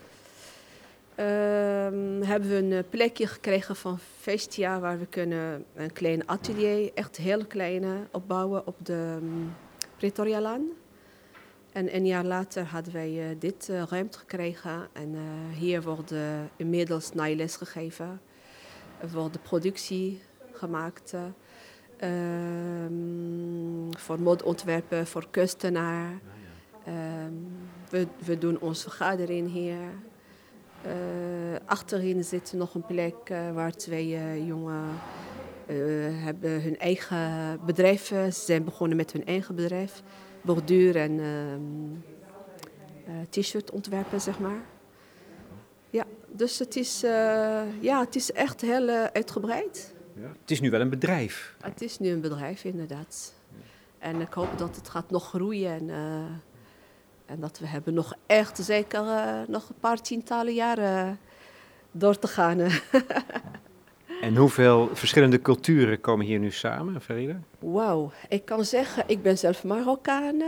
hebben 2.22 2.50
we 2.50 2.76
een 2.76 2.90
plekje 2.90 3.28
gekregen 3.28 3.76
van 3.76 4.00
Vestia 4.20 4.80
waar 4.80 5.00
we 5.00 5.06
kunnen 5.06 5.66
een 5.76 5.94
klein 5.94 6.28
atelier, 6.28 6.92
echt 6.94 7.18
heel 7.18 7.46
kleine, 7.46 7.96
opbouwen 8.12 8.68
op 8.68 8.76
de 8.86 9.18
um. 9.18 9.54
En 11.72 11.96
een 11.96 12.06
jaar 12.06 12.26
later 12.26 12.64
hadden 12.64 12.94
wij 12.94 13.36
dit 13.40 13.70
ruimte 13.90 14.18
gekregen 14.18 14.88
en 14.94 15.16
hier 15.54 15.82
wordt 15.82 16.14
inmiddels 16.56 17.14
naailes 17.14 17.56
gegeven. 17.56 18.22
Er 19.06 19.12
wordt 19.12 19.42
productie 19.42 20.22
gemaakt 20.52 21.14
um, 22.04 23.90
voor 23.98 24.20
modeontwerpen, 24.20 25.08
voor 25.08 25.28
kunstenaar. 25.32 26.12
Um, 26.88 27.48
we, 27.90 28.08
we, 28.26 28.38
doen 28.38 28.60
onze 28.60 28.82
vergadering 28.82 29.52
hier. 29.52 29.78
achterin 31.66 32.24
zit 32.24 32.54
nog 32.56 32.76
een 32.76 32.86
plek 32.86 33.16
waar 33.54 33.72
twee 33.72 34.46
jongen 34.46 34.86
hebben 36.24 36.62
hun 36.62 36.78
eigen 36.78 37.60
bedrijf. 37.66 38.06
Ze 38.08 38.30
zijn 38.32 38.64
begonnen 38.64 38.98
met 38.98 39.12
hun 39.12 39.26
eigen 39.26 39.56
bedrijf 39.56 40.04
borduur 40.46 40.96
en 40.96 41.12
uh, 41.12 41.54
uh, 43.08 43.22
t-shirt 43.30 43.72
ontwerpen, 43.72 44.22
zeg 44.22 44.40
maar. 44.40 44.75
Dus 46.36 46.60
het 46.60 46.76
is, 46.76 47.04
uh, 47.04 47.12
ja, 47.80 48.00
het 48.00 48.16
is 48.16 48.32
echt 48.32 48.62
heel 48.62 48.88
uitgebreid. 48.90 49.94
Ja. 50.14 50.28
Het 50.42 50.52
is 50.52 50.62
nu 50.62 50.70
wel 50.70 50.82
een 50.82 50.90
bedrijf. 50.90 51.56
Het 51.62 51.82
is 51.82 52.00
nu 52.00 52.10
een 52.10 52.22
bedrijf, 52.22 52.64
inderdaad. 52.64 53.34
En 54.00 54.22
ik 54.22 54.34
hoop 54.34 54.58
dat 54.58 54.76
het 54.76 54.90
gaat 54.90 55.10
nog 55.10 55.28
groeien 55.28 55.72
en, 55.72 55.90
en 57.26 57.40
dat 57.40 57.60
we 57.60 57.68
hebben 57.68 57.94
nog 57.94 58.14
echt 58.26 58.58
zeker 58.58 59.04
nog 59.48 59.70
een 59.70 59.80
paar 59.80 60.02
tientallen 60.02 60.54
jaren 60.54 61.20
door 61.92 62.20
te 62.20 62.28
gaan. 62.28 62.60
En 64.22 64.36
hoeveel 64.36 64.90
verschillende 64.94 65.42
culturen 65.42 66.02
komen 66.02 66.26
hier 66.26 66.40
nu 66.40 66.52
samen, 66.52 67.02
Farida? 67.02 67.40
Wauw, 67.60 68.12
ik 68.30 68.46
kan 68.46 68.66
zeggen, 68.66 69.04
ik 69.08 69.22
ben 69.22 69.38
zelf 69.38 69.64
Marokkaan, 69.64 70.42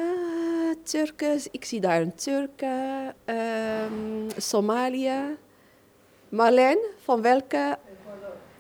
Turkers. 0.84 1.48
Ik 1.52 1.66
zie 1.66 1.80
daar 1.80 2.02
een 2.02 2.16
Turk, 2.16 2.62
um, 3.26 4.28
Somalië, 4.38 5.38
Marleen, 6.30 6.78
van 7.04 7.22
welke? 7.22 7.78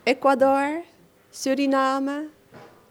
Ecuador, 0.03 0.81
Suriname. 1.29 2.27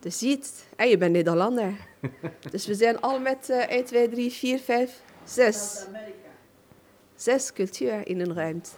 Dus 0.01 0.19
ziet, 0.19 0.67
en 0.77 0.89
je 0.89 0.99
bent 0.99 1.13
Nederlander. 1.13 1.73
dus 2.51 2.67
we 2.67 2.75
zijn 2.75 3.01
al 3.01 3.21
met 3.21 3.49
uh, 3.51 3.71
1, 3.71 3.85
2, 3.85 4.09
3, 4.09 4.31
4, 4.33 4.59
5, 4.59 5.03
6. 5.25 5.87
Zes 7.15 7.53
culturen 7.53 8.05
in 8.05 8.21
een 8.21 8.35
ruimte. 8.35 8.71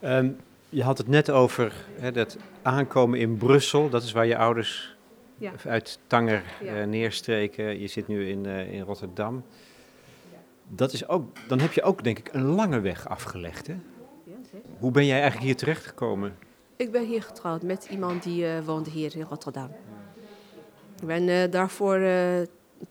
Ja. 0.00 0.18
Um, 0.18 0.36
je 0.68 0.82
had 0.82 0.98
het 0.98 1.08
net 1.08 1.30
over 1.30 1.86
hè, 1.98 2.12
dat 2.12 2.36
aankomen 2.62 3.18
in 3.18 3.36
Brussel. 3.36 3.88
Dat 3.88 4.02
is 4.02 4.12
waar 4.12 4.26
je 4.26 4.36
ouders 4.36 4.96
ja. 5.38 5.52
uit 5.66 5.98
Tanger 6.06 6.42
ja. 6.60 6.80
uh, 6.80 6.86
neerstreken. 6.86 7.80
Je 7.80 7.86
zit 7.86 8.08
nu 8.08 8.28
in, 8.28 8.44
uh, 8.44 8.72
in 8.72 8.80
Rotterdam. 8.80 9.44
Dat 10.68 10.92
is 10.92 11.08
ook, 11.08 11.36
dan 11.48 11.60
heb 11.60 11.72
je 11.72 11.82
ook, 11.82 12.04
denk 12.04 12.18
ik, 12.18 12.28
een 12.32 12.44
lange 12.44 12.80
weg 12.80 13.08
afgelegd. 13.08 13.66
Hè? 13.66 13.76
Hoe 14.78 14.90
ben 14.90 15.06
jij 15.06 15.20
eigenlijk 15.20 15.44
hier 15.44 15.56
terechtgekomen? 15.56 16.36
Ik 16.76 16.92
ben 16.92 17.04
hier 17.04 17.22
getrouwd 17.22 17.62
met 17.62 17.86
iemand 17.90 18.22
die 18.22 18.42
uh, 18.42 18.58
woonde 18.64 18.90
hier 18.90 19.16
in 19.16 19.22
Rotterdam. 19.22 19.70
Ik 21.00 21.06
ben 21.06 21.50
daarvoor 21.50 21.96
een 21.96 22.48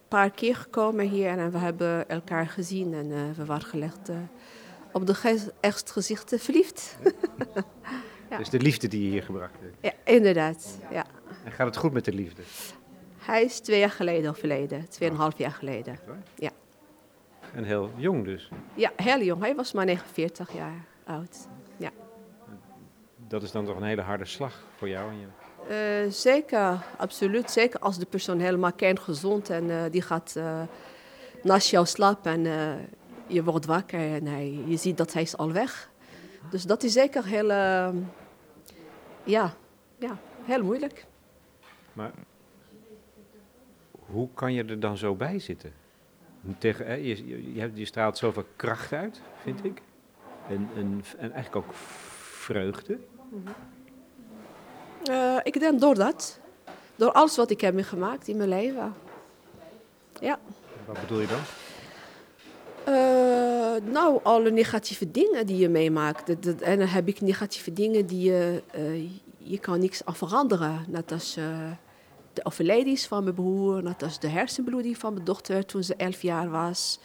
paar 0.07 0.31
keer 0.31 0.55
gekomen 0.55 1.09
hier 1.09 1.27
en 1.27 1.51
we 1.51 1.57
hebben 1.57 2.09
elkaar 2.09 2.47
gezien 2.47 2.93
en 2.93 3.33
we 3.35 3.45
waren 3.45 3.67
gelegd 3.67 4.09
op 4.91 5.07
de 5.07 5.51
echt 5.59 5.91
gezichten 5.91 6.39
verliefd. 6.39 6.97
ja. 8.29 8.37
Dus 8.37 8.49
de 8.49 8.59
liefde 8.59 8.87
die 8.87 9.03
je 9.03 9.09
hier 9.09 9.23
gebracht 9.23 9.53
hebt. 9.59 9.75
Ja, 9.81 10.13
inderdaad. 10.13 10.79
Ja. 10.91 11.05
En 11.43 11.51
gaat 11.51 11.67
het 11.67 11.77
goed 11.77 11.93
met 11.93 12.05
de 12.05 12.13
liefde? 12.13 12.41
Hij 13.17 13.43
is 13.43 13.59
twee 13.59 13.79
jaar 13.79 13.91
geleden 13.91 14.29
overleden, 14.29 14.89
tweeënhalf 14.89 15.37
jaar 15.37 15.51
geleden. 15.51 15.99
Ja. 16.35 16.51
En 17.53 17.63
heel 17.63 17.91
jong 17.95 18.25
dus? 18.25 18.49
Ja, 18.75 18.91
heel 18.95 19.21
jong. 19.21 19.41
Hij 19.41 19.55
was 19.55 19.71
maar 19.71 19.85
49 19.85 20.53
jaar 20.53 20.85
oud. 21.05 21.47
Dat 23.35 23.43
is 23.43 23.51
dan 23.51 23.65
toch 23.65 23.77
een 23.77 23.83
hele 23.83 24.01
harde 24.01 24.25
slag 24.25 24.63
voor 24.75 24.89
jou 24.89 25.11
en 25.11 25.19
je? 25.19 26.05
Uh, 26.05 26.11
zeker, 26.11 26.83
absoluut. 26.97 27.51
Zeker 27.51 27.79
als 27.79 27.97
de 27.97 28.05
persoon 28.05 28.39
helemaal 28.39 28.73
kerngezond 28.73 29.49
en 29.49 29.63
uh, 29.63 29.83
die 29.91 30.01
gaat 30.01 30.33
uh, 30.37 30.61
naast 31.43 31.69
jou 31.69 31.85
slapen 31.85 32.45
en 32.45 32.87
je 33.27 33.43
wordt 33.43 33.65
wakker 33.65 33.99
en 33.99 34.25
hij, 34.25 34.59
je 34.65 34.77
ziet 34.77 34.97
dat 34.97 35.13
hij 35.13 35.21
is 35.21 35.37
al 35.37 35.51
weg. 35.51 35.89
Dus 36.49 36.63
dat 36.63 36.83
is 36.83 36.93
zeker 36.93 37.25
heel, 37.25 37.47
ja, 39.23 39.53
ja, 39.97 40.17
heel 40.43 40.63
moeilijk. 40.63 41.05
Maar 41.93 42.11
hoe 43.91 44.29
kan 44.33 44.53
je 44.53 44.63
er 44.63 44.79
dan 44.79 44.97
zo 44.97 45.15
bij 45.15 45.39
zitten? 45.39 45.73
Tegen, 46.57 47.03
je, 47.03 47.53
je, 47.53 47.71
je 47.73 47.85
straalt 47.85 48.17
zoveel 48.17 48.45
kracht 48.55 48.93
uit, 48.93 49.21
vind 49.41 49.63
ik. 49.63 49.81
En, 50.49 50.69
en, 50.75 51.03
en 51.17 51.31
eigenlijk 51.31 51.55
ook 51.55 51.73
vreugde. 51.73 52.99
Uh, 55.09 55.37
ik 55.43 55.59
denk 55.59 55.79
door 55.79 55.95
dat. 55.95 56.39
Door 56.95 57.11
alles 57.11 57.35
wat 57.35 57.49
ik 57.49 57.61
heb 57.61 57.73
meegemaakt 57.73 58.27
in 58.27 58.37
mijn 58.37 58.49
leven. 58.49 58.93
Ja. 60.19 60.39
Wat 60.85 60.99
bedoel 60.99 61.19
je 61.19 61.27
dan? 61.27 61.39
Uh, 62.87 63.91
nou, 63.91 64.19
alle 64.23 64.51
negatieve 64.51 65.11
dingen 65.11 65.45
die 65.45 65.57
je 65.57 65.69
meemaakt. 65.69 66.27
Dat, 66.27 66.43
dat, 66.43 66.61
en 66.61 66.79
dan 66.79 66.87
heb 66.87 67.07
ik 67.07 67.21
negatieve 67.21 67.73
dingen 67.73 68.05
die 68.05 68.31
je... 68.31 68.63
Uh, 68.75 69.09
je 69.37 69.59
kan 69.59 69.79
niks 69.79 70.05
aan 70.05 70.15
veranderen. 70.15 70.85
Net 70.87 71.11
als 71.11 71.33
de 72.33 72.45
overlijden 72.45 72.97
van 72.97 73.23
mijn 73.23 73.35
broer. 73.35 73.83
Net 73.83 74.03
als 74.03 74.19
de 74.19 74.27
hersenbloeding 74.27 74.97
van 74.97 75.13
mijn 75.13 75.25
dochter 75.25 75.65
toen 75.65 75.83
ze 75.83 75.95
elf 75.95 76.21
jaar 76.21 76.49
was. 76.49 76.99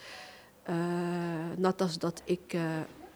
net 1.57 1.81
als 1.81 1.99
dat 1.99 2.23
ik... 2.25 2.57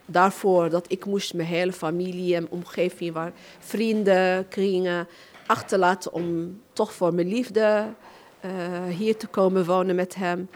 daarvoor 0.07 0.71
dat 0.71 0.93
ik 0.93 1.05
moest 1.05 1.35
mijn 1.35 1.49
hele 1.49 1.73
familie 1.73 2.35
en 2.35 2.51
omgeving... 2.51 3.13
waar 3.13 3.33
vrienden, 3.59 4.49
kringen 4.49 5.09
achterlaten 5.47 6.13
om 6.13 6.61
toch 6.73 6.93
voor 6.93 7.15
mijn 7.15 7.29
liefde... 7.29 7.87
hier 8.89 9.17
te 9.17 9.27
komen 9.27 9.65
wonen 9.65 9.95
met 9.95 10.15
hem 10.15 10.49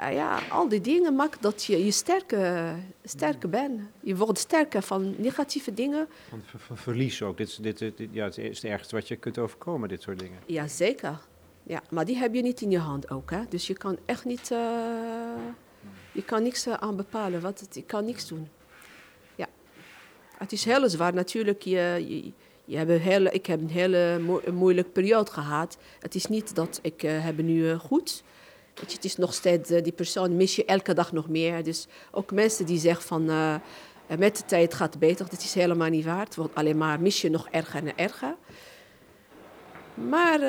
ja, 0.00 0.38
al 0.50 0.68
die 0.68 0.80
dingen 0.80 1.14
maken 1.14 1.40
dat 1.40 1.64
je, 1.64 1.84
je 1.84 1.90
sterker, 1.90 2.74
sterker 3.04 3.48
bent. 3.48 3.80
Je 4.00 4.16
wordt 4.16 4.38
sterker 4.38 4.82
van 4.82 5.14
negatieve 5.18 5.74
dingen. 5.74 6.08
Van, 6.28 6.42
van 6.56 6.76
verlies 6.76 7.22
ook. 7.22 7.36
Dit, 7.36 7.62
dit, 7.62 7.78
dit, 7.78 8.08
ja, 8.10 8.24
het 8.24 8.38
is 8.38 8.62
het 8.62 8.70
ergste 8.70 8.94
wat 8.94 9.08
je 9.08 9.16
kunt 9.16 9.38
overkomen, 9.38 9.88
dit 9.88 10.02
soort 10.02 10.18
dingen. 10.18 10.38
Ja, 10.46 10.68
zeker. 10.68 11.18
Ja, 11.62 11.82
maar 11.90 12.04
die 12.04 12.16
heb 12.16 12.34
je 12.34 12.42
niet 12.42 12.60
in 12.60 12.70
je 12.70 12.78
hand 12.78 13.10
ook. 13.10 13.30
Hè? 13.30 13.40
Dus 13.48 13.66
je 13.66 13.74
kan 13.74 13.98
echt 14.04 14.24
niet... 14.24 14.50
Uh, 14.50 14.58
je 16.12 16.22
kan 16.22 16.42
niks 16.42 16.68
aan 16.68 16.96
bepalen. 16.96 17.40
Wat 17.40 17.60
het, 17.60 17.82
kan 17.86 18.04
niks 18.04 18.28
doen. 18.28 18.48
Ja. 19.34 19.46
Het 20.38 20.52
is 20.52 20.64
heel 20.64 20.88
zwaar. 20.88 21.14
Natuurlijk, 21.14 21.62
je, 21.62 22.04
je, 22.08 22.32
je 22.64 22.92
hele, 22.92 23.30
ik 23.30 23.46
heb 23.46 23.60
een 23.60 23.70
hele 23.70 24.18
mo 24.18 24.40
moeilijke 24.52 24.90
periode 24.90 25.30
gehad. 25.30 25.78
Het 26.00 26.14
is 26.14 26.26
niet 26.26 26.54
dat 26.54 26.78
ik 26.82 27.02
uh, 27.02 27.24
heb 27.24 27.36
nu 27.36 27.62
uh, 27.62 27.78
goed 27.78 28.24
je, 28.74 28.94
het 28.94 29.04
is 29.04 29.16
nog 29.16 29.34
steeds, 29.34 29.68
die 29.68 29.92
persoon 29.92 30.36
mis 30.36 30.56
je 30.56 30.64
elke 30.64 30.94
dag 30.94 31.12
nog 31.12 31.28
meer. 31.28 31.64
Dus 31.64 31.86
ook 32.10 32.32
mensen 32.32 32.66
die 32.66 32.78
zeggen 32.78 33.02
van 33.02 33.24
met 34.18 34.36
de 34.36 34.44
tijd 34.46 34.74
gaat 34.74 34.90
het 34.90 34.98
beter, 34.98 35.28
dat 35.30 35.42
is 35.42 35.54
helemaal 35.54 35.88
niet 35.88 36.04
waar. 36.04 36.24
Het 36.24 36.34
wordt 36.34 36.54
alleen 36.54 36.78
maar 36.78 37.00
mis 37.00 37.20
je 37.20 37.30
nog 37.30 37.48
erger 37.50 37.86
en 37.86 37.96
erger. 37.96 38.36
Maar 39.94 40.40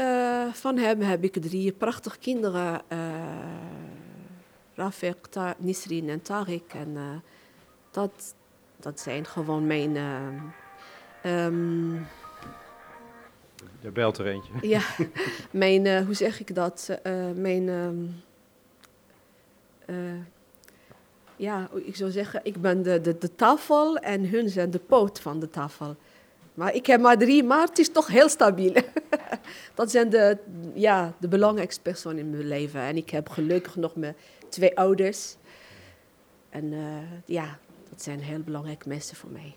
van 0.54 0.78
hem 0.78 1.02
heb 1.02 1.23
ik 1.23 1.41
drie 1.41 1.71
prachtige 1.71 2.17
kinderen. 2.17 2.82
Rafik, 4.77 5.25
Ta 5.29 5.55
Nisrin 5.57 6.09
en 6.09 6.21
Tariq. 6.21 6.75
En 6.75 7.23
dat, 7.91 8.35
dat 8.79 8.99
zijn 8.99 9.25
gewoon 9.25 9.67
mijn... 9.67 9.95
Um, 11.25 12.07
er 13.83 13.91
belt 13.91 14.17
er 14.17 14.27
eentje. 14.27 14.51
Ja, 14.61 14.81
mijn, 15.51 15.85
uh, 15.85 16.05
hoe 16.05 16.13
zeg 16.13 16.39
ik 16.39 16.55
dat? 16.55 16.99
Mijn. 17.35 17.67
Uh, 19.85 19.95
ja, 21.35 21.69
ik 21.73 21.95
zou 21.95 22.11
zeggen, 22.11 22.39
ik 22.43 22.61
ben 22.61 22.83
de, 22.83 23.01
de, 23.01 23.17
de 23.17 23.35
tafel 23.35 23.97
en 23.97 24.29
hun 24.29 24.49
zijn 24.49 24.71
de 24.71 24.79
poot 24.79 25.19
van 25.19 25.39
de 25.39 25.49
tafel. 25.49 25.95
Maar 26.53 26.73
ik 26.73 26.85
heb 26.85 27.01
maar 27.01 27.17
drie, 27.17 27.43
maar 27.43 27.67
het 27.67 27.79
is 27.79 27.91
toch 27.91 28.07
heel 28.07 28.29
stabiel. 28.29 28.73
dat 29.75 29.91
zijn 29.91 30.09
de, 30.09 30.37
ja, 30.73 31.13
de 31.19 31.27
belangrijkste 31.27 31.81
personen 31.81 32.19
in 32.19 32.29
mijn 32.29 32.47
leven. 32.47 32.81
En 32.81 32.97
ik 32.97 33.09
heb 33.09 33.29
gelukkig 33.29 33.75
nog 33.75 33.95
mijn 33.95 34.15
twee 34.49 34.77
ouders. 34.77 35.36
En 36.49 36.71
uh, 36.71 36.97
ja, 37.25 37.60
dat 37.89 38.01
zijn 38.01 38.19
heel 38.19 38.39
belangrijke 38.39 38.88
mensen 38.88 39.15
voor 39.15 39.29
mij. 39.29 39.55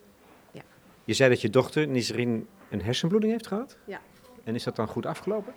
Ja. 0.50 0.62
Je 1.04 1.14
zei 1.14 1.30
dat 1.30 1.40
je 1.40 1.50
dochter, 1.50 1.86
Nisrin, 1.86 2.48
een 2.70 2.82
hersenbloeding 2.82 3.32
heeft 3.32 3.46
gehad? 3.46 3.76
Ja. 3.84 4.00
En 4.44 4.54
is 4.54 4.64
dat 4.64 4.76
dan 4.76 4.88
goed 4.88 5.06
afgelopen? 5.06 5.52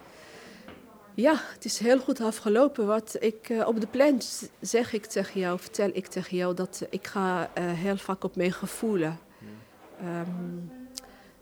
Ja, 1.16 1.36
het 1.54 1.66
is 1.66 1.80
heel 1.80 2.00
goed 2.00 2.22
afgelopen. 2.22 2.86
Wat 2.86 3.16
ik, 3.20 3.50
uh, 3.50 3.68
op 3.68 3.80
de 3.80 3.88
plan 3.88 4.22
zeg 4.60 4.94
ik 4.94 5.06
tegen 5.06 5.40
jou, 5.40 5.60
vertel 5.60 5.90
ik 5.94 6.08
tegen 6.08 6.38
jou 6.38 6.54
dat 6.54 6.86
ik 6.90 7.08
ga 7.08 7.42
uh, 7.42 7.72
heel 7.72 7.98
vaak 7.98 8.24
op 8.24 8.36
mijn 8.36 8.52
gevoelen. 8.52 9.20
Um, 10.04 10.72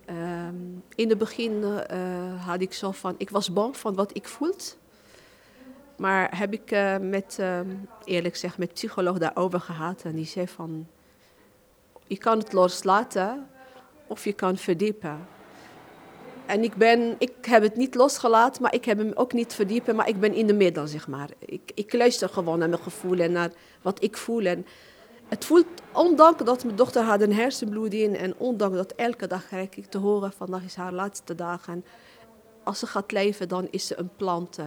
um, 0.10 0.84
in 0.96 1.10
het 1.10 1.18
begin 1.18 1.52
uh, 1.52 2.46
had 2.46 2.62
ik 2.62 2.74
zo 2.74 2.92
van, 2.92 3.16
ik 3.18 3.30
was 3.30 3.54
bang 3.54 3.78
van 3.78 3.96
wat 3.96 4.16
ik 4.16 4.28
voelde. 4.28 4.64
Maar 6.02 6.38
heb 6.38 6.54
ik 6.54 6.72
met, 7.02 7.38
um, 7.42 7.88
eerlijk 8.04 8.34
gezegd, 8.34 8.58
met 8.58 8.74
psycholoog 8.74 9.18
daarover 9.18 9.60
gehad. 9.60 10.02
En 10.04 10.16
die 10.16 10.26
zei 10.26 10.48
van, 10.48 10.88
je 12.08 12.18
kan 12.18 12.38
het 12.38 12.54
loslaten 12.54 13.48
of 14.08 14.24
je 14.24 14.34
kan 14.34 14.58
verdiepen. 14.58 15.28
En 16.46 16.64
ik, 16.64 16.76
ben, 16.76 17.16
ik 17.18 17.34
heb 17.42 17.62
het 17.62 17.76
niet 17.76 17.96
losgelaten, 17.96 18.62
maar 18.62 18.74
ik 18.74 18.86
heb 18.86 18.98
hem 18.98 19.12
ook 19.14 19.34
niet 19.34 19.54
verdiepen. 19.54 19.96
Maar 19.96 20.08
ik 20.08 20.20
ben 20.20 20.34
in 20.34 20.48
de 20.48 20.54
middel, 20.54 20.88
zeg 20.88 21.08
maar. 21.08 21.30
Ik, 21.40 21.72
ik 21.74 21.94
luister 21.94 22.30
gewoon 22.30 22.60
naar 22.60 22.70
mijn 22.70 22.82
gevoel 22.82 23.20
en 23.20 23.32
naar 23.32 23.52
wat 23.82 24.04
ik 24.04 24.18
voel. 24.18 24.46
En 24.46 24.66
het 25.28 25.46
voelt, 25.46 25.68
ondanks 25.94 26.44
dat 26.44 26.64
mijn 26.64 26.76
dochter 26.76 27.04
had 27.04 27.22
een 27.22 27.34
hersenbloeding... 27.34 28.18
en 28.18 28.38
ondanks 28.38 28.78
dat 28.78 28.92
elke 28.92 29.28
dag 29.28 29.48
krijg 29.48 29.70
ik 29.76 29.86
te 29.86 29.98
horen... 29.98 30.32
vandaag 30.32 30.64
is 30.64 30.76
haar 30.76 30.94
laatste 30.94 31.36
dag. 31.36 31.68
En 31.68 31.86
als 32.64 32.80
ze 32.80 32.88
gaat 32.88 33.12
leven, 33.12 33.48
dan 33.48 33.68
is 33.70 33.88
ze 33.88 34.00
een 34.00 34.12
plant. 34.18 34.60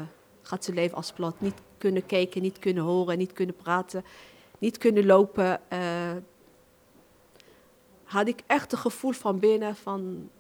Gaat 0.45 0.65
ze 0.65 0.73
leven 0.73 0.97
als 0.97 1.13
plant. 1.13 1.41
Niet 1.41 1.61
kunnen 1.79 2.07
kijken, 2.07 2.43
niet 2.43 2.59
kunnen 2.59 2.83
horen, 2.83 3.19
niet 3.19 3.33
kunnen 3.33 3.57
praten... 3.57 4.05
niet 4.59 4.79
kunnen 4.79 5.07
lopen. 5.07 5.61
Uh, 5.73 6.13
had 8.05 8.29
ik 8.29 8.41
echt 8.47 8.71
het 8.71 8.81
gevoel 8.81 9.13
van 9.13 9.39
binnen 9.39 9.77
van 9.77 10.31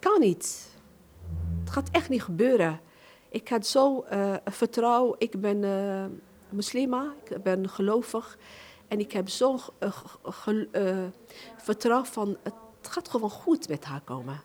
kan 0.00 0.20
niet. 0.20 0.68
Het 1.60 1.70
gaat 1.70 1.88
echt 1.90 2.08
niet 2.08 2.22
gebeuren. 2.22 2.80
Ik 3.28 3.48
had 3.48 3.66
zo 3.66 4.04
uh, 4.12 4.34
vertrouwen. 4.44 5.14
Ik 5.18 5.40
ben 5.40 5.62
uh, 5.62 6.04
moslima, 6.48 7.14
ik 7.24 7.42
ben 7.42 7.68
gelovig. 7.68 8.38
En 8.88 8.98
ik 8.98 9.12
heb 9.12 9.28
zo 9.28 9.58
uh, 10.72 11.04
vertrouwen 11.56 12.06
van 12.06 12.36
het 12.42 12.54
gaat 12.80 13.08
gewoon 13.08 13.30
goed 13.30 13.68
met 13.68 13.84
haar 13.84 14.00
komen. 14.00 14.40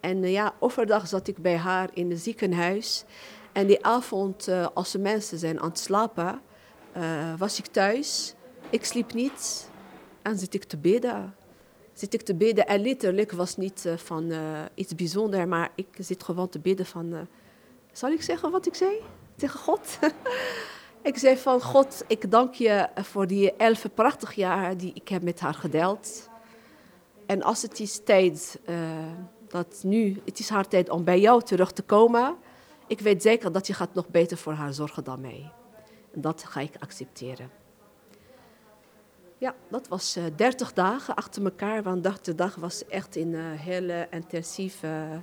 En 0.00 0.22
ja, 0.22 0.54
overdag 0.58 1.08
zat 1.08 1.28
ik 1.28 1.38
bij 1.38 1.56
haar 1.56 1.88
in 1.92 2.10
het 2.10 2.20
ziekenhuis. 2.20 3.04
En 3.52 3.66
die 3.66 3.84
avond, 3.84 4.48
als 4.74 4.90
de 4.90 4.98
mensen 4.98 5.38
zijn 5.38 5.60
aan 5.60 5.68
het 5.68 5.78
slapen, 5.78 6.40
was 7.38 7.58
ik 7.58 7.66
thuis. 7.66 8.34
Ik 8.70 8.84
sliep 8.84 9.12
niet 9.12 9.70
en 10.22 10.38
zit 10.38 10.54
ik 10.54 10.64
te 10.64 10.76
bidden 10.76 11.34
zit 11.98 12.14
ik 12.14 12.22
te 12.22 12.34
bidden. 12.34 12.66
En 12.66 12.82
letterlijk 12.82 13.32
was 13.32 13.56
niet 13.56 13.88
van 13.96 14.32
iets 14.74 14.94
bijzonders, 14.94 15.46
maar 15.46 15.70
ik 15.74 15.88
zit 15.98 16.22
gewoon 16.22 16.48
te 16.48 16.58
bidden 16.58 16.86
van... 16.86 17.28
Zal 17.92 18.10
ik 18.10 18.22
zeggen 18.22 18.50
wat 18.50 18.66
ik 18.66 18.74
zei 18.74 19.00
tegen 19.36 19.60
God? 19.60 19.98
ik 21.02 21.18
zei 21.18 21.36
van 21.36 21.62
God, 21.62 22.04
ik 22.06 22.30
dank 22.30 22.54
je 22.54 22.88
voor 22.94 23.26
die 23.26 23.52
elf 23.56 23.86
prachtige 23.94 24.40
jaar 24.40 24.76
die 24.76 24.90
ik 24.94 25.08
heb 25.08 25.22
met 25.22 25.40
haar 25.40 25.54
gedeeld. 25.54 26.28
En 27.26 27.42
als 27.42 27.62
het 27.62 27.80
is 27.80 28.00
tijd, 28.04 28.60
dat 29.48 29.80
nu, 29.82 30.20
het 30.24 30.38
is 30.38 30.48
haar 30.48 30.68
tijd 30.68 30.90
om 30.90 31.04
bij 31.04 31.20
jou 31.20 31.42
terug 31.42 31.72
te 31.72 31.82
komen. 31.82 32.36
Ik 32.86 33.00
weet 33.00 33.22
zeker 33.22 33.52
dat 33.52 33.66
je 33.66 33.72
gaat 33.72 33.94
nog 33.94 34.08
beter 34.08 34.36
voor 34.36 34.52
haar 34.52 34.74
zorgen 34.74 35.04
dan 35.04 35.20
mij. 35.20 35.52
En 36.14 36.20
dat 36.20 36.44
ga 36.44 36.60
ik 36.60 36.74
accepteren. 36.78 37.50
Ja, 39.38 39.54
dat 39.68 39.88
was 39.88 40.16
uh, 40.16 40.24
30 40.36 40.72
dagen 40.72 41.14
achter 41.14 41.44
elkaar. 41.44 41.82
Want 41.82 42.04
dag 42.04 42.20
de 42.20 42.34
dag 42.34 42.54
was 42.54 42.86
echt 42.86 43.16
een 43.16 43.32
uh, 43.32 43.42
hele 43.52 44.06
intensieve, 44.10 45.22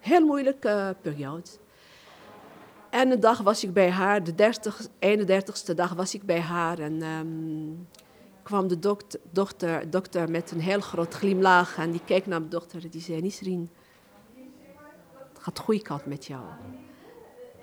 heel 0.00 0.26
moeilijke 0.26 0.96
periode. 1.00 1.50
En 2.90 3.10
een 3.10 3.20
dag 3.20 3.38
was 3.38 3.64
ik 3.64 3.72
bij 3.72 3.90
haar, 3.90 4.24
de 4.24 4.34
30, 4.34 4.86
31ste 4.86 5.74
dag 5.74 5.92
was 5.92 6.14
ik 6.14 6.22
bij 6.22 6.40
haar. 6.40 6.78
En 6.78 7.02
um, 7.02 7.88
kwam 8.44 8.68
de 8.68 8.78
dokter, 8.78 9.20
dokter, 9.30 9.90
dokter 9.90 10.30
met 10.30 10.50
een 10.50 10.60
heel 10.60 10.80
groot 10.80 11.14
glimlach. 11.14 11.76
En 11.76 11.90
die 11.90 12.04
keek 12.04 12.26
naar 12.26 12.38
mijn 12.38 12.50
dochter 12.50 12.82
en 12.82 12.88
die 12.88 13.00
zei, 13.00 13.20
Nisrien, 13.20 13.70
het 15.32 15.42
gaat 15.42 15.56
de 15.56 15.62
goede 15.62 16.00
met 16.04 16.26
jou. 16.26 16.42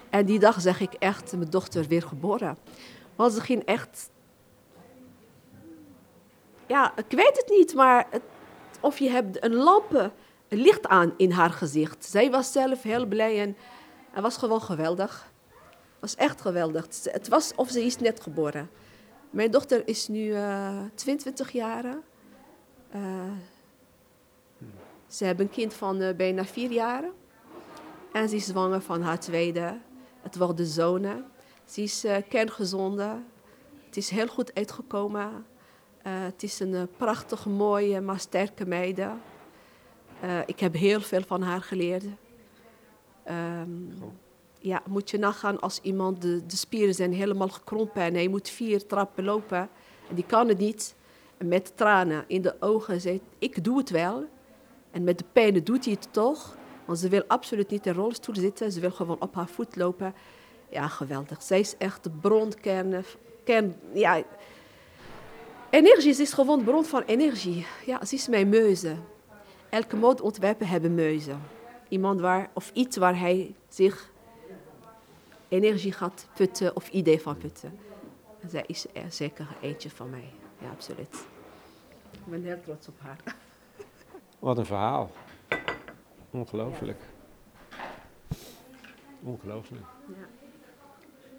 En 0.10 0.26
die 0.26 0.40
dag 0.40 0.62
zeg 0.62 0.80
ik 0.80 0.94
echt 0.94 1.32
mijn 1.32 1.50
dochter 1.50 1.88
weer 1.88 2.02
geboren. 2.02 2.58
Want 3.16 3.34
ze 3.34 3.42
ging 3.42 3.64
echt 3.64 4.10
ja, 6.72 6.98
ik 6.98 7.18
weet 7.18 7.38
het 7.38 7.50
niet, 7.50 7.74
maar 7.74 8.08
het, 8.10 8.22
of 8.80 9.00
je 9.00 9.10
hebt 9.10 9.44
een 9.44 9.56
lampen, 9.56 10.14
licht 10.48 10.88
aan 10.88 11.14
in 11.18 11.32
haar 11.32 11.50
gezicht. 11.50 12.06
Zij 12.06 12.32
was 12.32 12.52
zelf 12.52 12.82
heel 12.82 13.06
blij 13.06 13.42
en 13.42 13.58
het 14.12 14.24
was 14.24 14.38
gewoon 14.38 14.62
geweldig. 14.62 15.32
Het 15.60 16.00
was 16.00 16.16
echt 16.16 16.42
geweldig. 16.42 16.88
Het 17.04 17.28
was 17.28 17.52
of 17.56 17.70
ze 17.70 17.86
is 17.86 17.98
net 17.98 18.22
geboren. 18.22 18.70
Mijn 19.32 19.52
dochter 19.52 19.88
is 19.88 20.08
nu 20.08 20.26
uh, 20.26 20.80
22 20.96 21.52
jaar. 21.52 21.86
Uh, 21.86 23.32
ze 25.08 25.26
hebben 25.26 25.46
een 25.46 25.52
kind 25.52 25.74
van 25.74 26.02
uh, 26.02 26.16
bijna 26.16 26.46
vier 26.46 26.72
jaar. 26.72 27.04
En 28.12 28.30
ze 28.30 28.36
is 28.36 28.46
zwanger 28.46 28.82
van 28.82 29.02
haar 29.02 29.20
tweede. 29.20 29.78
Het 30.22 30.38
worden 30.38 30.66
zonen. 30.66 31.26
Ze 31.66 31.82
is 31.82 32.06
kerngezonde. 32.30 33.18
Het 33.86 33.98
is 33.98 34.10
heel 34.10 34.28
goed 34.28 34.54
uitgekomen. 34.54 35.46
Het 36.04 36.44
is 36.44 36.60
een 36.60 36.88
prachtig, 36.98 37.46
mooie, 37.46 38.02
maar 38.02 38.20
sterke 38.20 38.66
meid. 38.66 39.02
Ik 40.46 40.60
heb 40.60 40.74
heel 40.74 41.02
veel 41.02 41.22
van 41.22 41.42
haar 41.42 41.62
geleerd. 41.62 42.04
Um, 43.30 43.98
ja, 44.62 44.82
moet 44.88 45.10
je 45.10 45.18
nagaan 45.18 45.60
als 45.60 45.80
iemand, 45.82 46.22
de, 46.22 46.46
de, 46.46 46.56
spieren 46.56 46.94
zijn 46.94 47.14
helemaal 47.14 47.48
gekrompen 47.48 48.02
en 48.02 48.14
hij 48.14 48.28
moet 48.28 48.50
vier 48.50 48.86
trappen 48.86 49.24
lopen. 49.24 49.70
En 50.10 50.16
die 50.16 50.26
kan 50.26 50.48
het 50.48 50.58
niet. 50.58 50.96
En 51.38 51.48
met 51.48 51.78
tranen 51.78 52.24
in 52.28 52.42
de 52.42 52.56
ogen 52.60 53.02
zegt, 53.02 53.20
ik 53.40 53.64
doe 53.64 53.78
het 53.78 53.90
wel. 53.90 54.26
En 54.92 55.04
met 55.04 55.18
de 55.18 55.26
pijn 55.32 55.64
doet 55.64 55.86
hij 55.86 55.94
het 55.94 56.08
toch. 56.14 56.58
Want 56.86 57.00
ze 57.00 57.10
wil 57.10 57.24
absoluut 57.28 57.70
niet 57.70 57.86
in 57.86 57.94
rolstoel 57.94 58.36
zitten. 58.36 58.72
Ze 58.72 58.80
wil 58.80 58.92
gewoon 58.92 59.22
op 59.22 59.36
haar 59.36 59.48
voet 59.48 59.76
lopen. 59.76 60.14
Ja, 60.70 60.88
geweldig. 60.88 61.44
Zij 61.44 61.60
is 61.60 61.78
echt 61.78 62.04
de 62.04 62.10
bronkern. 62.10 63.06
Kern, 63.44 63.76
ja, 63.94 64.24
Energie 65.72 66.22
is 66.22 66.34
gewoon 66.34 66.64
bron 66.64 66.86
van 66.86 67.04
energie. 67.06 67.66
Ja, 67.86 68.06
ze 68.06 68.16
is 68.16 68.28
mijn 68.28 68.50
muze. 68.50 68.96
Elke 69.70 69.96
modeontwerper 69.96 70.70
hebben 70.70 70.96
muizen. 70.96 71.42
Iemand 71.90 72.20
waar, 72.20 72.50
of 72.54 72.72
iets 72.74 72.98
waar 72.98 73.20
hij 73.20 73.56
zich 73.70 74.11
energie 75.52 75.92
gaat 75.92 76.28
putten 76.34 76.76
of 76.76 76.90
idee 76.90 77.22
van 77.22 77.38
putten. 77.38 77.80
En 78.40 78.50
zij 78.50 78.64
is 78.68 78.86
er 78.94 79.12
zeker 79.12 79.48
eentje 79.62 79.90
van 79.90 80.10
mij. 80.10 80.34
Ja, 80.60 80.70
absoluut. 80.70 81.26
Ik 82.12 82.26
ben 82.26 82.44
heel 82.44 82.62
trots 82.62 82.88
op 82.88 83.00
haar. 83.00 83.36
Wat 84.40 84.58
een 84.58 84.66
verhaal. 84.66 85.12
Ongelooflijk. 86.30 87.02
Ongelooflijk. 89.24 89.86
Ja. 90.08 90.28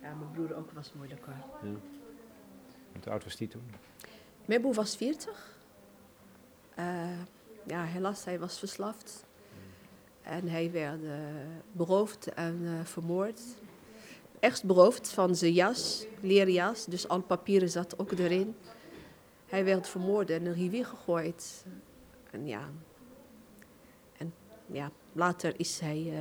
ja, 0.03 0.15
mijn 0.15 0.31
broer 0.33 0.57
ook 0.57 0.71
was 0.73 0.93
moeilijk 0.93 1.25
hoor. 1.25 1.71
Ja. 1.71 1.79
Hoe 2.93 3.13
oud 3.13 3.25
was 3.25 3.37
die 3.37 3.49
toen? 3.49 3.71
Mijn 4.45 4.61
broer 4.61 4.75
was 4.75 4.97
40. 4.97 5.57
Uh, 6.79 7.21
ja, 7.67 7.85
helaas, 7.85 8.25
hij 8.25 8.39
was 8.39 8.59
verslaafd. 8.59 9.25
En 10.23 10.49
hij 10.49 10.73
werd 10.73 11.03
uh, 11.03 11.13
beroofd 11.73 12.27
en 12.27 12.61
uh, 12.63 12.85
vermoord. 12.85 13.41
Echt 14.43 14.65
beroofd 14.65 15.11
van 15.11 15.37
zijn 15.37 15.53
jas, 15.53 16.07
leerjas, 16.21 16.85
dus 16.85 17.09
al 17.09 17.21
papieren 17.21 17.69
zat 17.69 17.99
ook 17.99 18.13
erin. 18.13 18.55
Hij 19.47 19.65
werd 19.65 19.89
vermoord 19.89 20.31
en 20.31 20.41
in 20.41 20.47
een 20.47 20.55
rivier 20.55 20.87
gegooid. 20.87 21.65
En 22.31 22.47
ja, 22.47 22.69
en, 24.17 24.35
ja 24.67 24.91
later 25.13 25.55
is 25.57 25.81
hij 25.81 26.13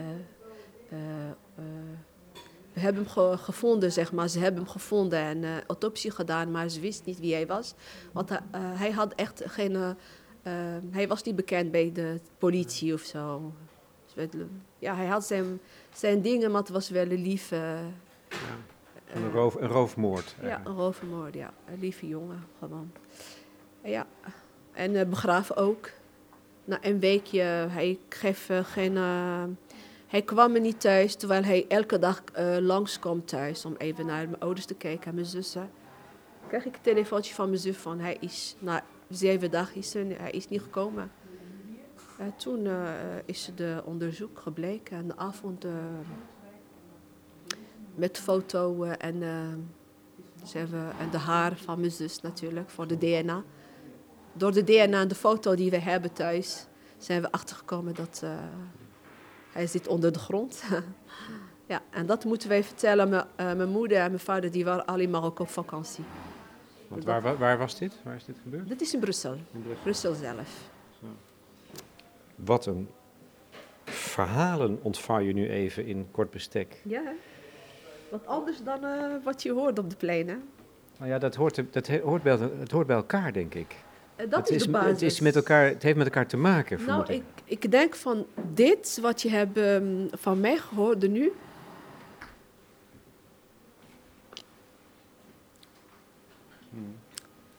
we 2.74 2.80
hebben 2.80 3.04
hem 3.04 3.12
ge 3.12 3.38
gevonden, 3.38 3.92
zeg 3.92 4.12
maar. 4.12 4.30
Ze 4.30 4.40
hebben 4.40 4.62
hem 4.62 4.72
gevonden 4.72 5.20
en 5.20 5.64
autopsie 5.68 6.12
gedaan, 6.12 6.52
maar 6.52 6.70
ze 6.70 6.80
wist 6.80 7.06
niet 7.06 7.20
wie 7.20 7.34
hij 7.34 7.48
was. 7.48 7.74
Want 8.12 8.30
hij 8.58 8.92
had 8.92 9.14
echt 9.14 9.42
geen... 9.46 9.96
Hij 10.92 11.08
was 11.08 11.24
niet 11.24 11.36
bekend 11.36 11.72
bij 11.72 11.92
de 11.92 12.20
politie 12.38 12.94
of 12.94 13.02
zo. 13.02 13.54
Ja, 14.80 14.96
hij 14.96 15.06
had 15.06 15.26
zijn, 15.26 15.60
zijn 15.94 16.22
dingen, 16.22 16.52
maar 16.52 16.62
het 16.62 16.70
was 16.70 16.90
wel 16.90 17.12
een 17.12 17.22
lief... 17.22 17.52
Ja. 18.32 19.16
Een, 19.16 19.32
roof, 19.32 19.56
een 19.56 19.68
roofmoord. 19.68 20.36
Ja, 20.42 20.62
een 20.66 20.76
rovermoord, 20.76 21.34
ja. 21.34 21.54
Een 21.66 21.80
lieve 21.80 22.08
jongen, 22.08 22.48
gewoon. 22.60 22.92
Ja, 23.84 24.08
en 24.72 24.96
eh, 24.96 25.08
begraven 25.08 25.56
ook. 25.56 25.90
Na 26.66 26.78
een 26.82 27.00
weekje, 27.00 27.42
hij 27.70 28.00
geeft 28.10 28.50
eh, 28.50 28.60
geen... 28.64 28.98
eh, 28.98 29.44
hij 30.08 30.22
kwam 30.22 30.52
me 30.52 30.60
niet 30.60 30.82
thuis, 30.82 31.16
terwijl 31.16 31.44
hij 31.44 31.66
elke 31.68 32.00
dag 32.00 32.24
eh 32.34 32.58
langskomt 32.60 33.28
thuis... 33.28 33.66
om 33.66 33.76
even 33.78 34.06
naar 34.06 34.30
mijn 34.30 34.40
ouders 34.42 34.66
te 34.66 34.76
kijken 34.76 35.08
en 35.08 35.16
mijn 35.16 35.26
zussen. 35.28 35.70
Krijg 36.48 36.66
ik 36.66 36.76
een 36.76 36.82
telefoontje 36.82 37.34
van 37.34 37.50
mijn 37.50 37.62
zus 37.62 37.78
van... 37.78 38.00
hij 38.00 38.18
is 38.20 38.56
na 38.60 38.84
zeven 39.10 39.52
dagen 39.52 39.76
is 39.76 39.96
er, 39.96 40.20
hij 40.22 40.32
is 40.32 40.48
niet 40.48 40.62
gekomen. 40.62 41.12
Toen 42.36 42.68
is 43.26 43.52
de 43.56 43.82
onderzoek 43.86 44.40
gebleken 44.40 44.98
en 44.98 45.08
de 45.08 45.18
avond... 45.18 45.66
met 47.96 48.18
foto 48.18 48.84
en... 48.84 49.24
eh, 49.24 49.30
ze 50.46 50.58
hebben 50.58 50.92
en 51.00 51.10
de 51.10 51.18
haar 51.18 51.56
van 51.56 51.80
mijn 51.80 51.92
zus 51.92 52.22
natuurlijk, 52.22 52.70
voor 52.70 52.88
de 52.88 52.98
DNA. 52.98 53.44
Door 54.34 54.52
de 54.52 54.64
DNA 54.64 55.02
en 55.02 55.08
de 55.08 55.16
foto 55.16 55.56
die 55.56 55.70
we 55.70 55.80
hebben 55.80 56.14
thuis, 56.14 56.66
zijn 56.98 57.22
we 57.22 57.32
achtergekomen 57.32 57.96
dat 57.96 58.22
eh, 58.24 58.30
hij 59.52 59.68
zit 59.68 59.88
onder 59.88 60.14
de 60.14 60.20
grond. 60.20 60.64
ja, 61.66 61.82
en 61.90 62.06
dat 62.06 62.24
moeten 62.26 62.50
wij 62.50 62.64
vertellen. 62.64 63.10
Mijn, 63.10 63.26
eh, 63.36 63.54
mijn 63.54 63.70
moeder 63.70 63.98
en 63.98 64.08
mijn 64.08 64.20
vader 64.20 64.52
die 64.52 64.66
waren 64.66 64.86
alleen 64.86 65.16
ook 65.16 65.40
op 65.40 65.50
vakantie. 65.50 66.04
Want 66.88 67.04
waar, 67.04 67.38
waar, 67.38 67.58
was 67.58 67.78
dit? 67.78 67.94
Waar 68.04 68.16
is 68.16 68.26
dit 68.26 68.38
gebeurd? 68.44 68.68
Dit 68.68 68.82
is 68.82 68.94
in 68.94 69.00
Brussel, 69.00 69.34
In 69.34 69.62
Brussel. 69.62 69.84
Brussel 69.84 70.14
zelf. 70.14 70.70
Wat 72.36 72.66
een 72.66 72.90
verhalen 73.86 74.80
ontvang 74.82 75.26
je 75.26 75.34
nu 75.34 75.50
even 75.50 75.86
in 75.86 76.08
kort 76.12 76.30
bestek. 76.30 76.82
Ja, 76.84 77.14
wat 78.12 78.26
anders 78.26 78.64
dan 78.64 78.84
eh, 78.84 79.24
wat 79.24 79.44
je 79.44 79.52
hoort 79.52 79.80
op 79.80 79.90
de 79.90 79.96
pleinen. 79.96 80.44
Nou 80.98 81.12
ja, 81.12 81.20
dat 81.20 81.36
hoort, 81.36 81.64
dat 81.72 81.88
hoort 81.88 82.24
bij, 82.24 82.38
het 82.38 82.72
hoort 82.72 82.88
bij 82.88 82.96
elkaar, 82.96 83.34
denk 83.34 83.54
ik. 83.54 83.76
Eh, 84.16 84.30
dat 84.30 84.40
het, 84.40 84.50
is, 84.50 84.64
de 84.64 84.70
basis. 84.70 84.92
het, 84.92 85.02
is 85.02 85.20
met 85.20 85.36
elkaar, 85.36 85.66
het 85.66 85.84
heeft 85.84 85.98
met 85.98 86.06
elkaar 86.06 86.28
te 86.28 86.38
maken, 86.38 86.86
Nou, 86.86 87.14
ik. 87.14 87.24
ik, 87.44 87.72
denk 87.72 87.96
van 87.96 88.26
dit 88.54 89.00
wat 89.02 89.22
je 89.22 89.30
hebt 89.30 89.58
ehm, 89.58 90.08
van 90.12 90.40
mij 90.40 90.58
gehoord 90.58 91.10
nu, 91.10 91.32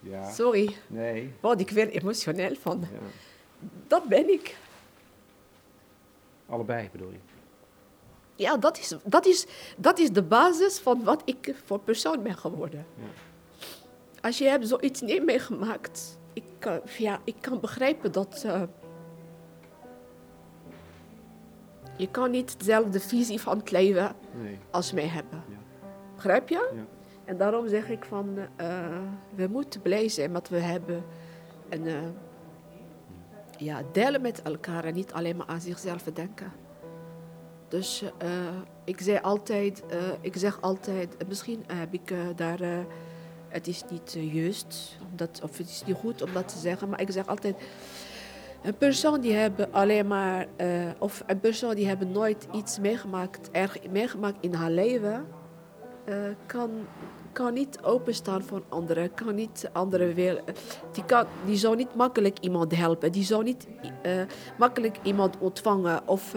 Ja, 0.00 0.30
sorry, 0.30 0.76
nee. 0.86 1.32
word 1.40 1.60
ik 1.60 1.70
weer 1.70 1.88
emotioneel 1.88 2.54
van. 2.54 2.80
Ja. 2.80 2.98
Dat 3.86 4.04
ben 4.04 4.32
ik. 4.32 4.56
Allebei 6.46 6.88
bedoel 6.92 7.10
je? 7.10 7.31
Ja, 8.42 8.56
dat 8.56 8.78
is, 8.78 8.94
dat, 9.04 9.26
is, 9.26 9.46
dat 9.76 9.98
is 9.98 10.10
de 10.12 10.22
basis 10.22 10.78
van 10.78 11.04
wat 11.04 11.22
ik 11.24 11.54
voor 11.64 11.78
persoon 11.80 12.22
ben 12.22 12.36
geworden. 12.36 12.86
Ja. 12.96 13.02
Als 14.20 14.38
je 14.38 14.44
hebt 14.44 14.68
zoiets 14.68 15.00
niet 15.00 15.24
meegemaakt, 15.24 16.18
ik, 16.32 16.44
kan- 16.58 16.80
ja, 16.98 17.20
ik 17.24 17.34
kan 17.40 17.60
begrijpen 17.60 18.12
dat 18.12 18.42
eh, 18.46 18.62
je 21.96 22.08
kan 22.10 22.30
niet 22.30 22.58
dezelfde 22.58 23.00
visie 23.00 23.40
van 23.40 23.58
het 23.58 23.70
leven 23.70 24.14
Nee. 24.42 24.58
als 24.70 24.92
mij 24.92 25.06
hebben. 25.06 25.42
Ja. 25.48 25.56
Begrijp 26.14 26.48
je? 26.48 26.70
Ja. 26.74 26.84
En 27.24 27.36
daarom 27.36 27.68
zeg 27.68 27.88
ik 27.88 28.04
van, 28.04 28.38
eh, 28.56 28.98
we 29.34 29.46
moeten 29.46 29.80
blij 29.82 30.08
zijn 30.08 30.32
wat 30.32 30.48
we 30.48 30.58
hebben. 30.58 31.04
En 31.68 31.86
eh, 31.86 31.94
ja, 33.56 33.82
delen 33.92 34.20
met 34.20 34.42
elkaar 34.42 34.84
en 34.84 34.94
niet 34.94 35.12
alleen 35.12 35.36
maar 35.36 35.46
aan 35.46 35.60
zichzelf 35.60 36.02
denken. 36.02 36.52
Dus 37.72 38.02
eh, 38.18 38.28
ik, 38.84 39.00
zei 39.00 39.18
altijd, 39.22 39.82
eh, 39.86 39.98
ik 40.20 40.36
zeg 40.36 40.60
altijd, 40.60 41.16
eh, 41.16 41.28
misschien 41.28 41.64
heb 41.66 41.94
ik 41.94 42.14
daar, 42.36 42.58
het 43.48 43.66
is 43.66 43.82
niet 43.90 44.16
juist, 44.32 44.98
omdat, 45.10 45.40
of 45.42 45.58
het 45.58 45.68
is 45.68 45.82
niet 45.86 45.96
goed 45.96 46.22
om 46.22 46.32
dat 46.32 46.48
te 46.48 46.58
zeggen, 46.58 46.88
maar 46.88 47.00
ik 47.00 47.10
zeg 47.10 47.26
altijd, 47.26 47.56
een 48.62 48.76
persoon 48.76 49.20
die 49.20 49.32
hebben 49.32 49.72
alleen 49.72 50.06
maar, 50.06 50.46
of 50.98 51.22
een 51.26 51.40
persoon 51.40 51.74
die 51.74 51.86
hebben 51.86 52.12
nooit 52.12 52.46
iets 52.54 52.78
meegemaakt, 52.78 53.50
erg 53.50 53.76
meegemaakt 53.90 54.36
in 54.40 54.54
haar 54.54 54.70
leven, 54.70 55.26
kan, 56.46 56.70
kan 57.32 57.54
niet 57.54 57.82
openstaan 57.82 58.42
voor 58.42 58.62
anderen, 58.68 59.14
kan 59.14 59.34
niet 59.34 59.70
anderen 59.72 60.14
willen. 60.14 60.44
Die, 60.92 61.04
kan, 61.04 61.26
die 61.46 61.56
zou 61.56 61.76
niet 61.76 61.94
makkelijk 61.94 62.38
iemand 62.38 62.76
helpen, 62.76 63.12
die 63.12 63.24
zou 63.24 63.44
niet 63.44 63.66
makkelijk 64.58 64.98
iemand 65.02 65.38
ontvangen 65.38 66.08
of 66.08 66.34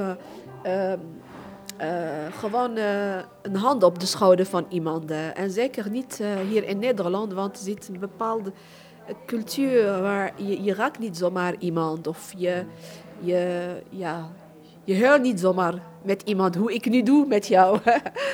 gewoon 2.38 2.78
eh, 2.78 3.15
een 3.41 3.56
hand 3.56 3.84
op 3.84 3.99
de 3.99 4.06
schouder 4.06 4.45
van 4.45 4.65
iemand. 4.69 5.12
eh. 5.12 5.38
En 5.38 5.51
zeker 5.51 5.89
niet 5.89 6.19
eh, 6.19 6.36
hier 6.49 6.63
in 6.67 6.80
Nederland, 6.80 7.34
want 7.34 7.58
er 7.58 7.63
zit 7.63 7.88
een 7.88 7.99
bepaalde 7.99 8.51
eh, 9.06 9.15
cultuur 9.25 10.01
waar 10.01 10.32
je, 10.36 10.63
je 10.63 10.73
raakt 10.73 10.99
niet 10.99 11.17
zomaar 11.17 11.56
iemand 11.60 12.08
of 12.08 12.34
je, 12.38 12.63
je, 13.19 13.67
ja, 13.89 14.30
je 14.84 15.06
huilt 15.06 15.21
niet 15.21 15.39
zomaar 15.39 15.73
met 16.04 16.21
iemand, 16.21 16.56
hoe 16.56 16.73
ik 16.73 16.86
nu 16.86 17.04
doe 17.04 17.25
met 17.25 17.47
jou. 17.47 17.80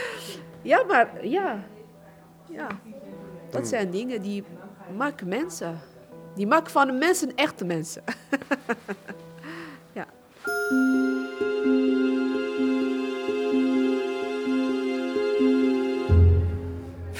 ja, 0.61 0.83
maar 0.87 1.27
ja, 1.27 1.63
ja, 2.49 2.67
dat 3.49 3.67
zijn 3.67 3.91
dingen 3.91 4.21
die 4.21 4.43
maken 4.97 5.27
mensen. 5.27 5.79
Die 6.35 6.47
maken 6.47 6.71
van 6.71 6.97
mensen 6.97 7.35
echte 7.35 7.65
mensen. 7.65 8.03
ja. 9.93 10.05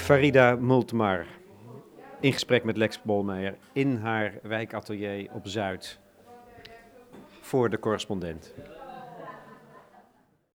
Farida 0.02 0.56
Multmar. 0.56 1.26
In 2.20 2.34
gesprek 2.34 2.64
met 2.64 2.78
Lex 2.78 3.02
Bolmeijer 3.02 3.58
in 3.74 3.96
haar 3.96 4.34
wijkatelier 4.44 5.30
op 5.32 5.48
Zuid. 5.48 6.00
Voor 7.42 7.70
de 7.70 7.80
correspondent. 7.80 8.54